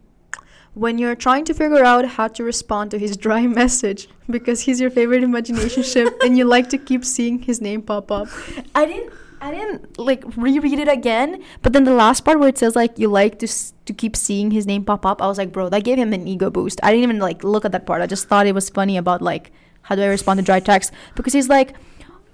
[0.73, 4.81] When you're trying to figure out how to respond to his dry message because he's
[4.81, 8.27] your favorite imagination ship and you like to keep seeing his name pop up.
[8.75, 12.57] I didn't I didn't like reread it again, but then the last part where it
[12.57, 15.37] says like you like to s- to keep seeing his name pop up, I was
[15.37, 16.79] like, bro, that gave him an ego boost.
[16.83, 18.01] I didn't even like look at that part.
[18.01, 19.51] I just thought it was funny about like
[19.83, 21.75] how do I respond to dry text because he's like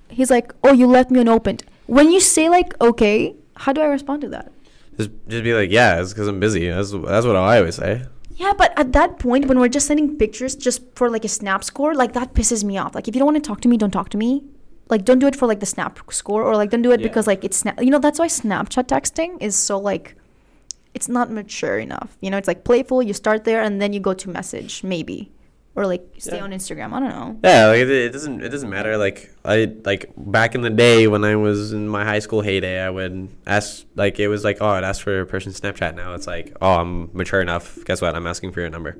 [0.09, 1.63] he's like, "Oh, you left me unopened."
[1.97, 4.51] When you say like, "Okay," how do I respond to that?
[4.97, 6.67] Just, just be like, yeah, it's because I'm busy.
[6.69, 8.03] That's that's what I always say.
[8.43, 11.63] Yeah, but at that point, when we're just sending pictures just for like a snap
[11.63, 12.95] score, like that pisses me off.
[12.95, 14.43] Like, if you don't want to talk to me, don't talk to me.
[14.93, 17.07] Like, don't do it for like the snap score, or like don't do it Yeah.
[17.07, 17.81] because like it's snap.
[17.81, 20.15] You know, that's why Snapchat texting is so like,
[20.93, 22.17] it's not mature enough.
[22.21, 23.03] You know, it's like playful.
[23.03, 25.29] You start there and then you go to message maybe,
[25.75, 26.43] or like stay Yeah.
[26.43, 26.93] on Instagram.
[26.93, 27.39] I don't know.
[27.43, 28.97] Yeah, like it, it doesn't it doesn't matter.
[28.97, 32.81] Like I like back in the day when I was in my high school heyday,
[32.81, 35.95] I would ask like it was like oh I'd ask for a person's Snapchat.
[35.95, 37.77] Now it's like oh I'm mature enough.
[37.85, 38.15] Guess what?
[38.15, 38.97] I'm asking for your number.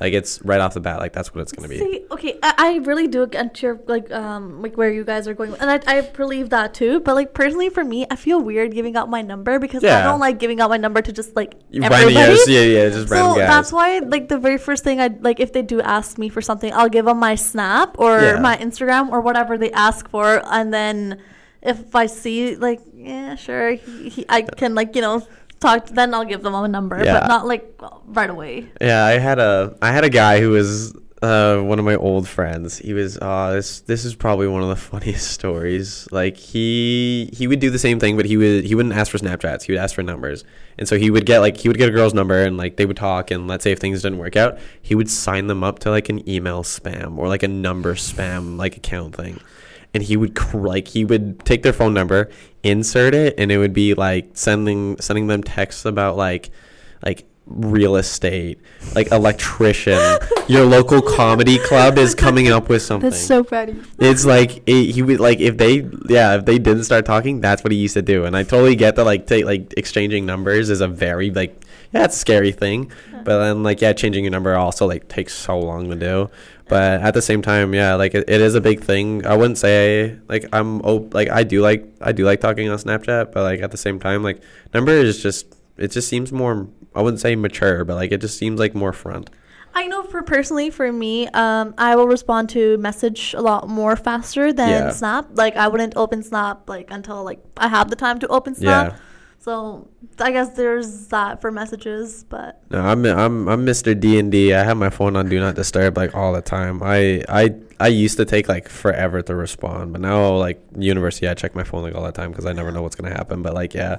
[0.00, 0.98] Like it's right off the bat.
[0.98, 1.78] Like that's what it's gonna be.
[1.78, 5.34] See, okay, I, I really do get your like um like where you guys are
[5.34, 6.98] going, and I I believe that too.
[6.98, 10.18] But like personally, for me, I feel weird giving out my number because I don't
[10.18, 12.12] like giving out my number to just like everybody.
[12.12, 13.48] random, yeah, yeah, just so random guys.
[13.48, 16.42] that's why like the very first thing I like if they do ask me for
[16.42, 18.40] something, I'll give them my Snap or Yeah.
[18.40, 21.22] my Instagram or whatever they ask for, and then
[21.62, 25.26] if I see like yeah sure he, he, I can like you know
[25.64, 27.20] talk then I'll give them a number, Yeah.
[27.20, 27.64] but not like
[28.06, 28.66] right away.
[28.80, 32.28] Yeah, I had a I had a guy who was uh, one of my old
[32.28, 32.76] friends.
[32.78, 36.06] He was uh, this this is probably one of the funniest stories.
[36.12, 39.18] Like he he would do the same thing, but he would he wouldn't ask for
[39.18, 39.62] Snapchats.
[39.62, 40.44] He would ask for numbers,
[40.78, 42.84] and so he would get like he would get a girl's number, and like they
[42.86, 45.78] would talk, and let's say if things didn't work out, he would sign them up
[45.80, 49.40] to like an email spam or like a number spam like account thing.
[49.94, 52.28] And he would cr- like he would take their phone number,
[52.62, 56.50] insert it, and it would be like sending sending them texts about like
[57.04, 58.58] like real estate,
[58.94, 60.18] like electrician.
[60.48, 63.10] Your local comedy club is coming up with something.
[63.10, 63.76] That's so funny.
[63.98, 67.62] It's like it, he would like if they yeah if they didn't start talking that's
[67.62, 70.70] what he used to do and I totally get that like take like exchanging numbers
[70.70, 73.22] is a very like yeah it's scary thing uh-huh.
[73.24, 76.30] but then like yeah changing your number also like takes so long to do
[76.68, 79.58] but at the same time yeah like it, it is a big thing I wouldn't
[79.58, 83.42] say like I'm op- like I do like I do like talking on Snapchat but
[83.42, 84.40] like at the same time like
[84.72, 88.38] number is just it just seems more I wouldn't say mature but like it just
[88.38, 89.30] seems like more front
[89.76, 93.96] I know for personally for me, um, I will respond to message a lot more
[93.96, 94.90] faster than Yeah.
[94.90, 95.30] Snap.
[95.32, 98.92] Like I wouldn't open Snap like until like I have the time to open Snap.
[98.92, 98.98] Yeah.
[99.44, 99.86] So
[100.18, 103.98] I guess there's that for messages, but No, I'm I'm I'm Mr.
[103.98, 104.54] D and D.
[104.54, 106.82] I have my phone on Do Not Disturb like all the time.
[106.82, 111.34] I I I used to take like forever to respond, but now like university, I
[111.34, 113.42] check my phone like all the time because I never know what's gonna happen.
[113.42, 113.98] But like yeah,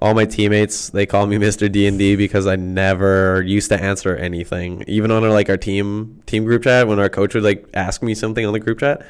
[0.00, 1.70] all my teammates they call me Mr.
[1.70, 5.56] D and D because I never used to answer anything, even on our like our
[5.56, 8.80] team team group chat when our coach would like ask me something on the group
[8.80, 9.06] chat.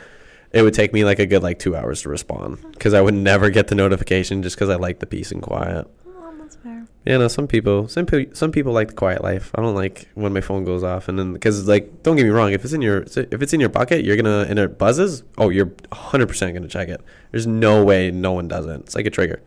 [0.52, 3.14] It would take me like a good like two hours to respond because I would
[3.14, 5.86] never get the notification just because I like the peace and quiet.
[6.06, 6.86] oh, that's fair.
[7.06, 9.50] Yeah, no, some people, some people, some people like the quiet life.
[9.54, 12.30] I don't like when my phone goes off, and then because like, don't get me
[12.30, 15.22] wrong, if it's in your, if it's in your bucket, you're gonna and it buzzes.
[15.38, 17.00] Oh, you're 100 percent gonna check it.
[17.30, 18.80] There's no way no one doesn't.
[18.82, 19.42] It's like a trigger.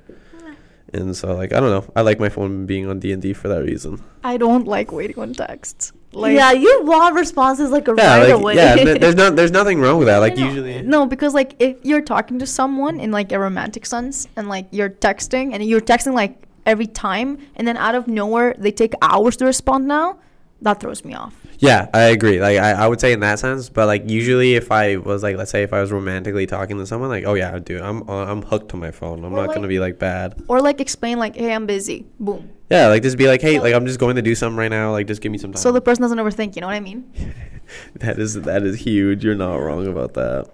[0.94, 3.34] And so like I don't know, I like my phone being on D and D
[3.34, 4.02] for that reason.
[4.24, 5.92] I don't like waiting on texts.
[6.16, 8.56] Like, yeah, you want responses like Yeah, right like, away.
[8.56, 8.76] yeah.
[8.86, 10.18] th- there's no, there's nothing wrong with that.
[10.20, 10.46] Like know.
[10.48, 14.48] usually, No, because like if you're talking to someone in like a romantic sense and
[14.50, 18.72] like you're texting and you're texting like every time and then out of nowhere they
[18.72, 20.18] take hours to respond now,
[20.62, 21.36] that throws me off.
[21.60, 22.40] Yeah, I agree.
[22.42, 25.38] Like I, I would say in that sense, but like usually if I was like
[25.38, 28.26] let's say if I was romantically talking to someone, like oh yeah, dude, I'm uh,
[28.26, 29.24] I'm hooked to my phone.
[29.24, 30.42] I'm Or, not like- gonna be like bad.
[30.48, 32.06] Or like explain like, hey, I'm busy.
[32.20, 32.50] Boom.
[32.70, 34.92] Yeah, like just be like, hey, like I'm just going to do something right now.
[34.92, 35.62] Like just give me some time.
[35.62, 37.12] So the person doesn't overthink, you know what I mean?
[37.96, 39.24] that is that is huge.
[39.24, 40.50] You're not wrong about that.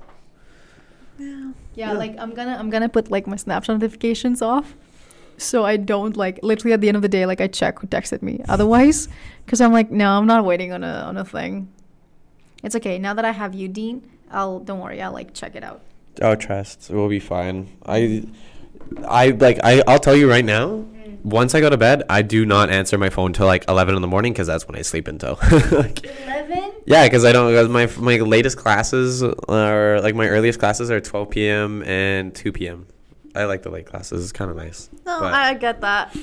[1.17, 1.91] Yeah, Yeah.
[1.93, 4.75] like I'm gonna I'm gonna put like my Snapchat notifications off,
[5.37, 7.87] so I don't like literally at the end of the day like I check who
[7.87, 8.41] texted me.
[8.49, 9.07] Otherwise,
[9.45, 11.71] because I'm like no, I'm not waiting on a on a thing.
[12.63, 14.07] It's okay now that I have you, Dean.
[14.29, 15.01] I'll don't worry.
[15.01, 15.81] I'll like check it out.
[16.21, 16.89] Oh, trust.
[16.89, 17.69] We'll be fine.
[17.85, 18.23] I,
[19.07, 19.59] I like.
[19.63, 19.83] I.
[19.87, 20.85] I'll tell you right now.
[21.23, 24.01] Once I go to bed, I do not answer my phone till like eleven in
[24.01, 25.37] the morning because that's when I sleep until.
[25.71, 26.71] like, Eleven.
[26.85, 27.53] yeah, because I don't.
[27.53, 31.83] Cause my my latest classes are like my earliest classes are twelve p.m.
[31.83, 32.87] and two p.m.
[33.35, 34.23] I like the late classes.
[34.23, 34.89] It's kind of nice.
[35.05, 36.15] No, But- I get that.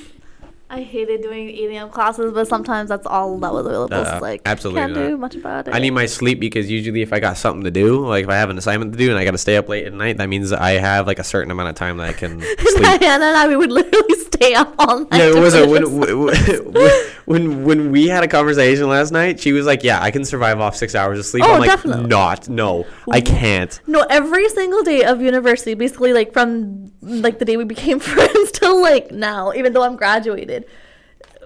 [0.71, 1.89] I hated doing 8 a.m.
[1.89, 3.95] classes, but sometimes that's all that was available.
[3.95, 5.07] Uh, so like, absolutely can't not.
[5.07, 5.73] do much about it.
[5.73, 8.35] I need my sleep because usually if I got something to do, like if I
[8.35, 10.29] have an assignment to do and I got to stay up late at night, that
[10.29, 12.83] means I have like a certain amount of time that I can sleep.
[12.83, 15.13] Diana and I we would literally stay up all night.
[15.13, 15.91] Yeah, it was when,
[17.25, 19.39] when when when we had a conversation last night?
[19.39, 21.69] She was like, "Yeah, I can survive off six hours of sleep." Oh, I'm like,
[21.69, 22.05] definitely.
[22.05, 27.45] "Not, no, I can't." No, every single day of university, basically like from like the
[27.45, 30.65] day we became friends till like now, even though I'm graduated,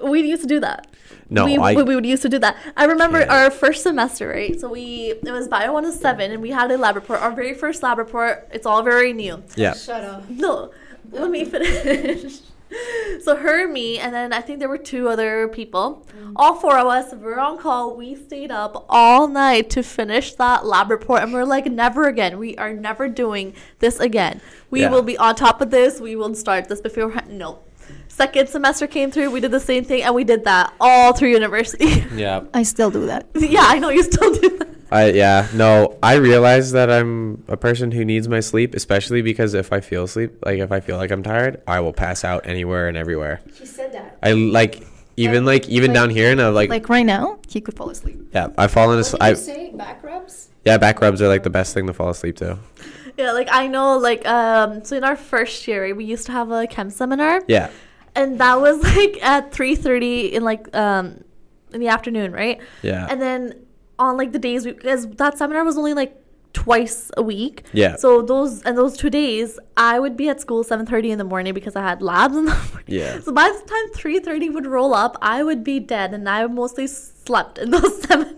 [0.04, 0.88] we used to do that.
[1.30, 2.58] No, we, I- we, we would used to do that.
[2.78, 3.32] I remember Can't.
[3.32, 4.60] our first semester, right?
[4.60, 7.22] So we it was bio one to seven, and we had a lab report.
[7.22, 8.48] Our very first lab report.
[8.52, 9.42] It's all very new.
[9.56, 10.30] Yeah, Shut up.
[10.30, 10.72] No,
[11.12, 12.40] let me finish.
[13.22, 16.06] so her, and me, and then I think there were two other people.
[16.36, 17.96] All four of us were on call.
[17.96, 22.40] We stayed up all night to finish that lab report, and we're like, never again.
[22.40, 24.42] We are never doing this again.
[24.70, 24.90] We Yeah.
[24.92, 26.00] will be on top of this.
[26.02, 27.14] We will start this before.
[27.30, 27.60] No.
[28.08, 29.32] Second semester came through.
[29.32, 32.06] We did the same thing, and we did that all through university.
[32.16, 32.42] yeah.
[32.54, 33.28] I still do that.
[33.36, 34.68] yeah, I know you still do that.
[34.94, 35.98] I yeah no.
[36.04, 40.06] I realize that I'm a person who needs my sleep, especially because if I feel
[40.08, 43.42] sleep, like if I feel like I'm tired, I will pass out anywhere and everywhere.
[43.58, 44.20] She said that.
[44.22, 44.86] I like
[45.18, 48.30] even like even like- down here and like, Like right now, he could fall asleep.
[48.34, 49.22] yeah, I've fallen asleep.
[49.22, 49.72] I, say?
[49.72, 50.50] Back rubs?
[50.64, 52.60] yeah, back rubs are like the best thing to fall asleep to.
[53.18, 54.84] Yeah, like I know, like um.
[54.84, 57.42] So in our first year, we used to have a chem seminar.
[57.48, 57.70] Yeah,
[58.16, 61.24] and that was like at 3.30 in like um
[61.74, 63.66] in the afternoon right yeah, and then
[64.04, 66.14] on like the days because that seminar was only like
[66.54, 67.96] twice a week Yeah.
[67.96, 71.52] so those and those two days i would be at school 7.30 in the morning
[71.60, 73.20] because i had labs in the morning Yeah.
[73.22, 76.86] so by the time 3.30 would roll up i would be dead and i mostly
[76.88, 78.38] slept in those seminars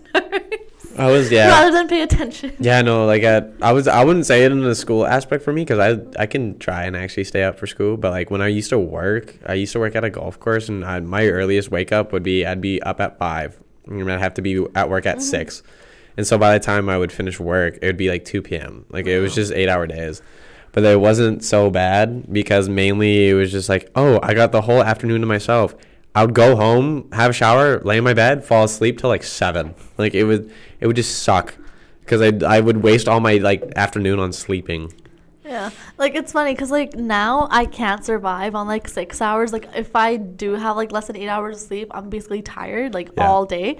[0.98, 1.48] I was yeah.
[1.48, 4.62] rather than pay attention Yeah, no, like I, I was, I wouldn't say it in
[4.62, 7.66] the school aspect for me because I, I can try and actually stay up for
[7.66, 7.98] school.
[7.98, 10.70] But like when I used to work, I used to work at a golf course,
[10.70, 14.34] and I, my earliest wake up would be I'd be up at five, I'd have
[14.34, 15.22] to be at work at mm-hmm.
[15.22, 15.62] six,
[16.16, 18.84] and so by the time I would finish work, it would be like two p.m.
[18.90, 20.22] Like it was just eight hour days.
[20.72, 24.60] But it wasn't so bad because mainly it was just like, oh, I got the
[24.60, 25.74] whole afternoon to myself.
[26.14, 29.22] I would go home, have a shower, lay in my bed, fall asleep till like
[29.22, 29.74] seven.
[29.96, 31.54] Like it would, it would just suck
[32.00, 34.92] because I I would waste all my like afternoon on sleeping.
[35.46, 39.52] Yeah, like it's funny because like now I can't survive on like six hours.
[39.52, 42.94] Like if I do have like less than eight hours of sleep, I'm basically tired
[42.94, 43.28] like Yeah.
[43.28, 43.78] all day.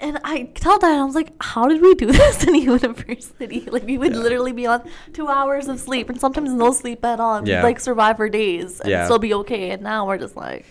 [0.00, 3.60] And I tell that I was like, how did we do this in university?
[3.70, 4.20] Like we would Yeah.
[4.20, 4.82] literally be on
[5.12, 7.36] two hours of sleep and sometimes no sleep at all.
[7.36, 7.62] And Yeah.
[7.62, 9.04] like survive for days and Yeah.
[9.04, 9.70] still be okay.
[9.70, 10.64] And now we're just like,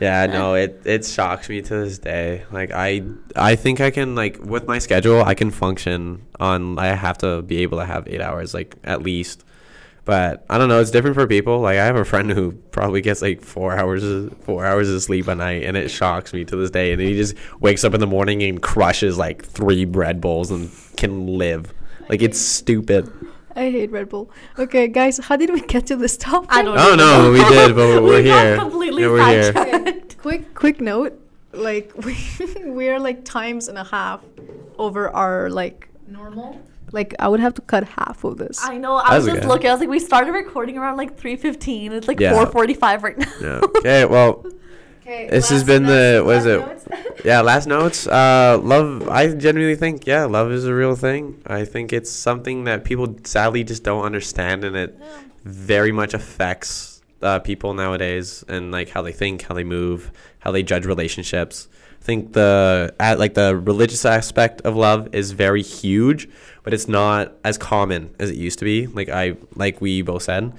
[0.00, 2.44] Yeah, no, it it shocks me to this day.
[2.52, 3.02] Like I
[3.36, 7.42] I think I can like with my schedule I can function on I have to
[7.42, 9.44] be able to have 8 hours like at least.
[10.08, 11.60] But I don't know, it's different for people.
[11.60, 15.02] Like I have a friend who probably gets like 4 hours of, 4 hours of
[15.02, 17.92] sleep a night and it shocks me to this day and he just wakes up
[17.92, 21.74] in the morning and crushes like 3 Red Bulls and can live.
[22.08, 23.12] Like it's stupid.
[23.54, 24.30] I hate Red Bull.
[24.58, 26.48] Okay, guys, how did we get to this topic?
[26.52, 26.92] I don't know.
[26.92, 28.56] Oh no, we did, but we're, We we're got here.
[28.56, 29.52] completely Yeah, we're here.
[29.52, 30.18] sidetracked.
[30.22, 31.20] quick quick note
[31.52, 32.16] like we
[32.64, 34.22] we're like times and a half
[34.78, 36.58] over our like normal
[36.92, 38.96] like i would have to cut half of this I know.
[38.96, 39.46] I was just okay.
[39.46, 39.68] looking.
[39.70, 41.92] I was like, we started recording around like 3.15.
[41.92, 42.32] It's like Yeah.
[42.44, 43.32] 4.45 right now.
[43.40, 43.60] Yeah.
[43.78, 44.44] Okay, well,
[45.02, 46.62] okay This has been the- what is it?
[47.24, 51.64] yeah last notes uh love i genuinely think yeah love is a real thing i
[51.64, 54.96] think it's something that people sadly just don't understand and it
[55.44, 60.52] very much affects uh, people nowadays and like how they think how they move how
[60.52, 61.66] they judge relationships
[62.00, 66.28] i think the at like the religious aspect of love is very huge
[66.68, 70.22] but it's not as common as it used to be like i like we both
[70.22, 70.52] said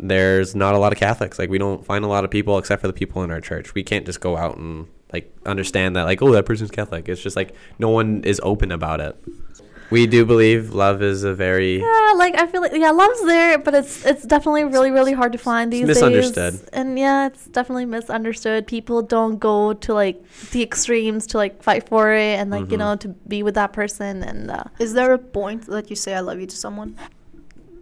[0.00, 1.38] there's not a lot of Catholics.
[1.38, 3.74] Like we don't find a lot of people except for the people in our church.
[3.74, 7.08] We can't just go out and like understand that like oh that person's Catholic.
[7.08, 9.16] It's just like no one is open about it.
[9.90, 13.58] We do believe love is a very Yeah, like I feel like yeah, love's there,
[13.58, 16.52] but it's it's definitely really really hard to find these misunderstood.
[16.60, 16.68] days.
[16.72, 18.66] And yeah, it's definitely misunderstood.
[18.66, 22.76] People don't go to like the extremes to like fight for it and like you
[22.76, 22.84] Mhm.
[22.84, 26.14] know to be with that person and uh, is there a point that you say
[26.14, 26.96] i love you to someone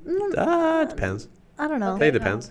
[0.07, 1.28] mm, uh, it depends.
[1.59, 1.97] I don't know.
[2.01, 2.51] It depends.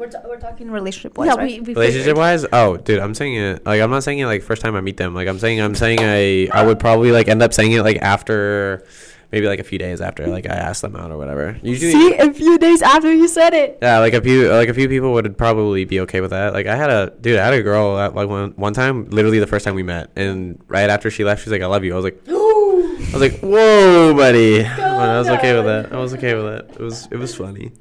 [0.00, 1.60] We're, ta- we're talking relationship wise yeah, right?
[1.60, 4.42] we, we Relationship wise, oh dude, I'm saying it like I'm not saying it like
[4.42, 5.14] first time I meet them.
[5.14, 7.98] Like I'm saying I'm saying I I would probably like end up saying it like
[7.98, 8.84] after
[9.32, 11.56] maybe like a few days after like I asked them out or whatever.
[11.62, 13.78] Usually, See, a few days after you said it.
[13.80, 16.52] yeah, like a few like a few people would probably be okay with that.
[16.52, 19.38] Like I had a dude, I had a girl at like one one time, literally
[19.38, 21.92] the first time we met, and right after she left, she's like, "I love you."
[21.92, 25.92] I was like, I was like, "Whoa, buddy!" But I was okay with that.
[25.92, 26.74] I was okay with that.
[26.74, 27.72] It was it was funny.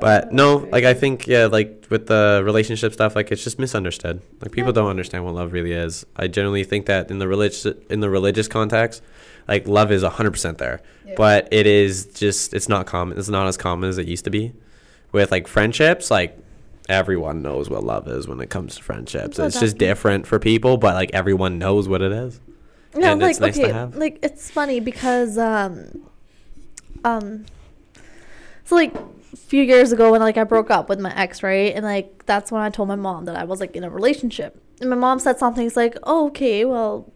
[0.00, 4.20] But no, like I think yeah, like with the relationship stuff, like it's just misunderstood.
[4.40, 6.04] Like people don't understand what love really is.
[6.16, 9.02] I generally think that in the religious in the religious context,
[9.46, 11.14] like love is hundred percent there, Yeah.
[11.16, 13.18] but it is just it's not common.
[13.18, 14.52] It's not as common as it used to be.
[15.12, 16.36] With like friendships, like
[16.88, 19.38] everyone knows what love is when it comes to friendships.
[19.38, 22.40] Well, it's just different for people, but like everyone knows what it is.
[22.98, 23.94] Yeah, And like it's nice to okay, have.
[23.96, 26.02] like it's funny because um,
[27.04, 27.44] um,
[28.64, 31.74] so like a few years ago when like I broke up with my ex, right,
[31.74, 34.60] and like that's when I told my mom that I was like in a relationship,
[34.80, 35.66] and my mom said something.
[35.66, 37.12] It's like, oh, okay, well,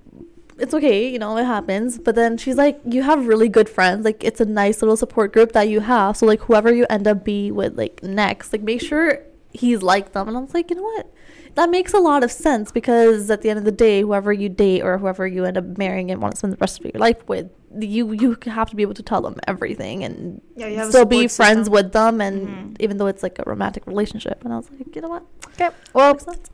[0.59, 1.99] it's okay, you know, it happens.
[1.99, 5.33] But then she's like, you have really good friends, like it's a nice little support
[5.33, 6.17] group that you have.
[6.17, 9.21] So like whoever you end up be with like next, like make sure
[9.53, 10.29] he's like them.
[10.29, 11.13] And I was like, you know what?
[11.55, 14.49] That makes a lot of sense because at the end of the day, whoever you
[14.49, 17.01] date or whoever you end up marrying and want to spend the rest of your
[17.01, 20.77] life with, you you have to be able to tell them everything and Yeah, you
[20.79, 21.73] have still be friends system.
[21.73, 22.77] with them and Mhm.
[22.81, 24.45] even though it's like a romantic relationship.
[24.45, 25.25] And I was like, you know what?
[25.55, 25.69] Okay.
[25.93, 26.51] Well, Makes sense.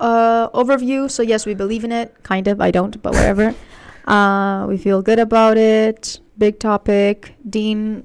[0.00, 1.10] uh, overview.
[1.10, 2.14] So yes, we believe in it.
[2.22, 2.60] Kind of.
[2.60, 3.54] I don't, but whatever.
[4.06, 6.20] uh, we feel good about it.
[6.38, 7.34] Big topic.
[7.48, 8.04] Dean,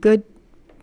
[0.00, 0.22] good,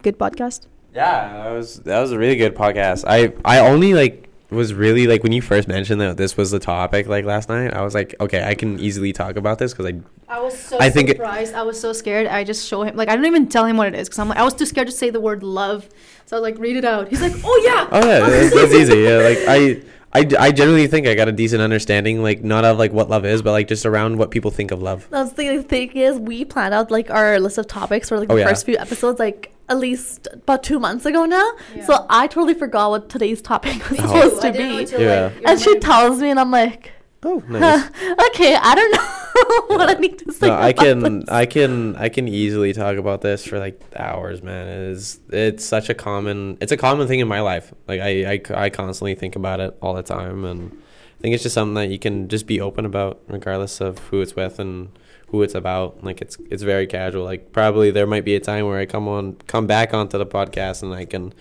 [0.04, 0.68] good podcast.
[0.94, 3.04] Yeah, that was that was a really good podcast.
[3.08, 4.25] I I only like
[4.56, 7.74] was really like when you first mentioned that this was the topic like last night.
[7.74, 10.00] I was like, okay, I can easily talk about this because I
[10.38, 11.54] I was so I think it- surprised.
[11.54, 12.28] I was so scared.
[12.28, 14.30] I just show him like I don't even tell him what it is because I'm
[14.30, 15.88] like I was too scared to say the word love.
[16.26, 17.10] So I was like, read it out.
[17.10, 17.88] He's like, oh yeah.
[17.92, 19.00] oh yeah, that's, that's easy.
[19.02, 19.82] Yeah, like I.
[20.14, 23.26] I, I generally think I got a decent understanding, like not of like what love
[23.26, 25.06] is, but like just around what people think of love.
[25.10, 28.36] That's the thing is we planned out like our list of topics for like Oh,
[28.36, 28.48] the yeah.
[28.48, 31.52] first few episodes like at least about two months ago now.
[31.76, 31.86] Yeah.
[31.86, 34.80] So I totally forgot what today's topic was Me supposed to be.
[34.80, 35.32] until, Yeah.
[35.36, 36.92] like, And she tells me and I'm like,
[37.24, 37.86] Oh, nice.
[38.30, 40.46] okay, I don't know what I need to say.
[40.48, 41.30] no, I can, this.
[41.30, 44.68] I can, I can easily talk about this for like hours, man.
[44.68, 47.74] It is, it's such a common, it's a common thing in my life.
[47.88, 50.72] Like I, I, I constantly think about it all the time, and
[51.18, 54.22] I think it's just something that you can just be open about, regardless of who
[54.22, 54.90] it's with and
[55.28, 56.04] who it's about.
[56.04, 57.24] Like it's, it's very casual.
[57.24, 60.26] Like probably there might be a time where I come on, come back onto the
[60.26, 61.34] podcast, and I can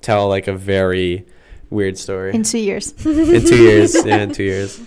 [0.00, 1.26] tell like a very
[1.70, 2.92] weird story in two years.
[3.06, 3.94] in two years.
[4.06, 4.80] Yeah, in two years.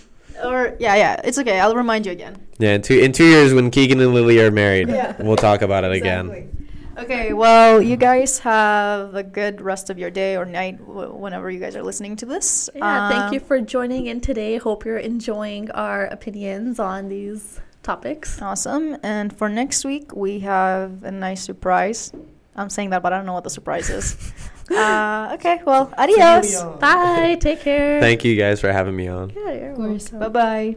[0.44, 1.60] Or yeah, yeah, it's okay.
[1.60, 2.36] I'll remind you again.
[2.58, 5.14] Yeah, in two in two years when Keegan and Lily are married, Yeah.
[5.22, 6.56] we'll talk about it again.
[6.98, 11.50] Okay, well, you guys have a good rest of your day or night w- whenever
[11.50, 12.68] you guys are listening to this.
[12.74, 14.58] Yeah, thank Um, you for joining in today.
[14.58, 18.40] Hope you're enjoying our opinions on these topics.
[18.40, 18.96] Awesome.
[19.02, 22.12] And for next week, we have a nice surprise.
[22.56, 24.32] I'm saying that, but I don't know what the surprise is.
[24.70, 26.62] uh, okay, well, adios.
[26.78, 27.36] Bye.
[27.40, 28.00] Take care.
[28.00, 29.30] Thank you guys for having me on.
[29.30, 30.18] Yeah, you're welcome.
[30.18, 30.76] Bye bye.